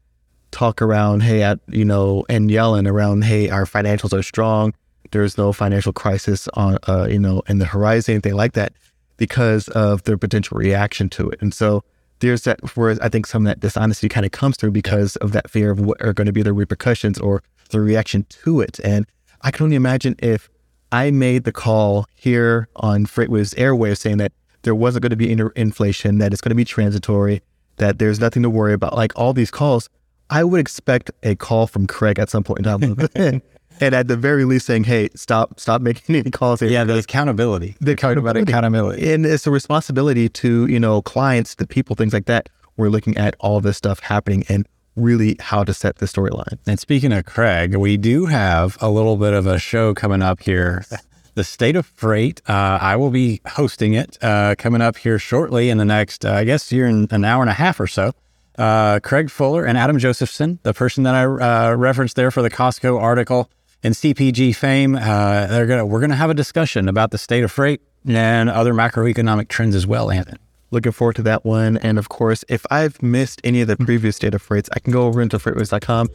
talk 0.50 0.82
around, 0.82 1.22
hey, 1.22 1.42
at, 1.42 1.60
you 1.68 1.84
know, 1.84 2.24
and 2.28 2.50
Yellen 2.50 2.88
around, 2.88 3.24
hey, 3.24 3.50
our 3.50 3.64
financials 3.64 4.12
are 4.12 4.22
strong. 4.22 4.74
There's 5.12 5.38
no 5.38 5.52
financial 5.52 5.92
crisis 5.92 6.48
on, 6.54 6.78
uh, 6.88 7.06
you 7.08 7.18
know, 7.18 7.42
in 7.48 7.58
the 7.58 7.66
horizon, 7.66 8.14
anything 8.14 8.34
like 8.34 8.54
that, 8.54 8.72
because 9.16 9.68
of 9.68 10.02
their 10.02 10.18
potential 10.18 10.58
reaction 10.58 11.08
to 11.10 11.30
it. 11.30 11.40
And 11.40 11.54
so 11.54 11.84
there's 12.22 12.42
that 12.42 12.76
where 12.76 12.96
I 13.02 13.08
think 13.08 13.26
some 13.26 13.44
of 13.44 13.50
that 13.50 13.60
dishonesty 13.60 14.08
kind 14.08 14.24
of 14.24 14.32
comes 14.32 14.56
through 14.56 14.70
because 14.70 15.16
of 15.16 15.32
that 15.32 15.50
fear 15.50 15.72
of 15.72 15.80
what 15.80 16.00
are 16.00 16.12
going 16.12 16.26
to 16.26 16.32
be 16.32 16.42
the 16.42 16.52
repercussions 16.52 17.18
or 17.18 17.42
the 17.70 17.80
reaction 17.80 18.24
to 18.44 18.60
it. 18.60 18.78
And 18.80 19.06
I 19.42 19.50
can 19.50 19.64
only 19.64 19.76
imagine 19.76 20.14
if 20.20 20.48
I 20.92 21.10
made 21.10 21.44
the 21.44 21.52
call 21.52 22.06
here 22.14 22.68
on 22.76 23.06
FreightWaves 23.06 23.54
Airwaves 23.56 23.98
saying 23.98 24.18
that 24.18 24.32
there 24.62 24.74
wasn't 24.74 25.02
going 25.02 25.10
to 25.10 25.16
be 25.16 25.30
inflation, 25.56 26.18
that 26.18 26.32
it's 26.32 26.40
going 26.40 26.50
to 26.50 26.54
be 26.56 26.64
transitory, 26.64 27.42
that 27.76 27.98
there's 27.98 28.20
nothing 28.20 28.44
to 28.44 28.50
worry 28.50 28.72
about, 28.72 28.94
like 28.94 29.12
all 29.16 29.32
these 29.32 29.50
calls, 29.50 29.88
I 30.30 30.44
would 30.44 30.60
expect 30.60 31.10
a 31.24 31.34
call 31.34 31.66
from 31.66 31.88
Craig 31.88 32.20
at 32.20 32.30
some 32.30 32.44
point 32.44 32.62
the 32.64 33.10
line. 33.16 33.42
And 33.80 33.94
at 33.94 34.08
the 34.08 34.16
very 34.16 34.44
least 34.44 34.66
saying, 34.66 34.84
"Hey, 34.84 35.08
stop, 35.14 35.58
stop 35.58 35.80
making 35.80 36.16
any 36.16 36.30
calls." 36.30 36.60
Here. 36.60 36.70
Yeah, 36.70 36.84
the 36.84 36.98
accountability. 36.98 37.76
The 37.80 37.94
talking 37.94 38.18
about 38.18 38.36
accountability, 38.36 39.12
and 39.12 39.26
it's 39.26 39.46
a 39.46 39.50
responsibility 39.50 40.28
to 40.28 40.66
you 40.66 40.80
know 40.80 41.02
clients, 41.02 41.54
the 41.56 41.66
people, 41.66 41.96
things 41.96 42.12
like 42.12 42.26
that. 42.26 42.48
We're 42.76 42.88
looking 42.88 43.16
at 43.16 43.36
all 43.38 43.60
this 43.60 43.76
stuff 43.76 44.00
happening 44.00 44.44
and 44.48 44.66
really 44.96 45.36
how 45.40 45.64
to 45.64 45.74
set 45.74 45.96
the 45.96 46.06
storyline. 46.06 46.58
And 46.66 46.78
speaking 46.78 47.12
of 47.12 47.24
Craig, 47.24 47.76
we 47.76 47.96
do 47.96 48.26
have 48.26 48.76
a 48.80 48.90
little 48.90 49.16
bit 49.16 49.32
of 49.32 49.46
a 49.46 49.58
show 49.58 49.94
coming 49.94 50.22
up 50.22 50.40
here. 50.42 50.84
The 51.34 51.44
State 51.44 51.76
of 51.76 51.86
Freight. 51.86 52.42
Uh, 52.46 52.78
I 52.78 52.96
will 52.96 53.08
be 53.08 53.40
hosting 53.48 53.94
it 53.94 54.18
uh, 54.20 54.54
coming 54.58 54.82
up 54.82 54.98
here 54.98 55.18
shortly 55.18 55.70
in 55.70 55.78
the 55.78 55.84
next, 55.86 56.26
uh, 56.26 56.32
I 56.32 56.44
guess, 56.44 56.68
here 56.68 56.86
in 56.86 57.08
an 57.10 57.24
hour 57.24 57.42
and 57.42 57.48
a 57.48 57.54
half 57.54 57.80
or 57.80 57.86
so. 57.86 58.12
Uh, 58.58 59.00
Craig 59.00 59.30
Fuller 59.30 59.64
and 59.64 59.78
Adam 59.78 59.98
Josephson, 59.98 60.58
the 60.62 60.74
person 60.74 61.04
that 61.04 61.14
I 61.14 61.24
uh, 61.24 61.74
referenced 61.74 62.16
there 62.16 62.30
for 62.30 62.42
the 62.42 62.50
Costco 62.50 63.00
article, 63.00 63.48
and 63.82 63.94
CPG 63.94 64.54
fame. 64.54 64.94
Uh, 64.94 65.46
they're 65.46 65.66
gonna 65.66 65.86
we're 65.86 66.00
gonna 66.00 66.16
have 66.16 66.30
a 66.30 66.34
discussion 66.34 66.88
about 66.88 67.10
the 67.10 67.18
state 67.18 67.44
of 67.44 67.52
freight 67.52 67.80
and 68.06 68.50
other 68.50 68.74
macroeconomic 68.74 69.48
trends 69.48 69.74
as 69.74 69.86
well, 69.86 70.10
Anthony. 70.10 70.38
Looking 70.70 70.92
forward 70.92 71.16
to 71.16 71.22
that 71.22 71.44
one. 71.44 71.76
And 71.76 71.98
of 71.98 72.08
course, 72.08 72.44
if 72.48 72.64
I've 72.70 73.02
missed 73.02 73.40
any 73.44 73.60
of 73.60 73.68
the 73.68 73.76
previous 73.76 74.18
data 74.18 74.38
freights, 74.38 74.70
I 74.72 74.78
can 74.78 74.92
go 74.92 75.02
over 75.02 75.20
into 75.20 75.38
freightwaves.com 75.38 76.08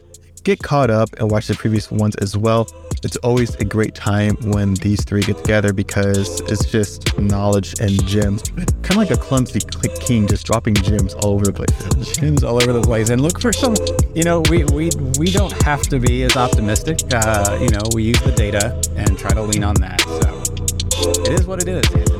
get 0.48 0.62
caught 0.62 0.88
up 0.88 1.10
and 1.18 1.30
watch 1.30 1.46
the 1.46 1.54
previous 1.54 1.90
ones 1.90 2.14
as 2.16 2.34
well. 2.34 2.66
It's 3.02 3.18
always 3.18 3.54
a 3.56 3.66
great 3.66 3.94
time 3.94 4.34
when 4.50 4.72
these 4.76 5.04
three 5.04 5.20
get 5.20 5.36
together 5.36 5.74
because 5.74 6.40
it's 6.50 6.64
just 6.64 7.18
knowledge 7.18 7.78
and 7.80 8.02
gems. 8.06 8.48
Kind 8.48 8.92
of 8.92 8.96
like 8.96 9.10
a 9.10 9.18
clumsy 9.18 9.60
click 9.60 9.94
king 10.00 10.26
just 10.26 10.46
dropping 10.46 10.74
gems 10.76 11.12
all 11.12 11.34
over 11.34 11.44
the 11.44 11.52
place. 11.52 12.16
Gems 12.16 12.44
all 12.44 12.56
over 12.62 12.72
the 12.72 12.80
place. 12.80 13.10
And 13.10 13.20
look 13.20 13.38
for 13.42 13.52
some, 13.52 13.74
you 14.14 14.22
know, 14.22 14.40
we 14.48 14.64
we, 14.64 14.88
we 15.18 15.26
don't 15.30 15.52
have 15.64 15.82
to 15.82 16.00
be 16.00 16.22
as 16.22 16.34
optimistic. 16.34 17.00
Uh, 17.12 17.58
you 17.60 17.68
know, 17.68 17.82
we 17.94 18.04
use 18.04 18.20
the 18.22 18.32
data 18.32 18.74
and 18.96 19.18
try 19.18 19.30
to 19.32 19.42
lean 19.42 19.64
on 19.64 19.74
that. 19.74 20.00
So 20.00 21.22
it 21.24 21.38
is 21.38 21.46
what 21.46 21.60
it 21.60 21.68
is, 21.68 22.17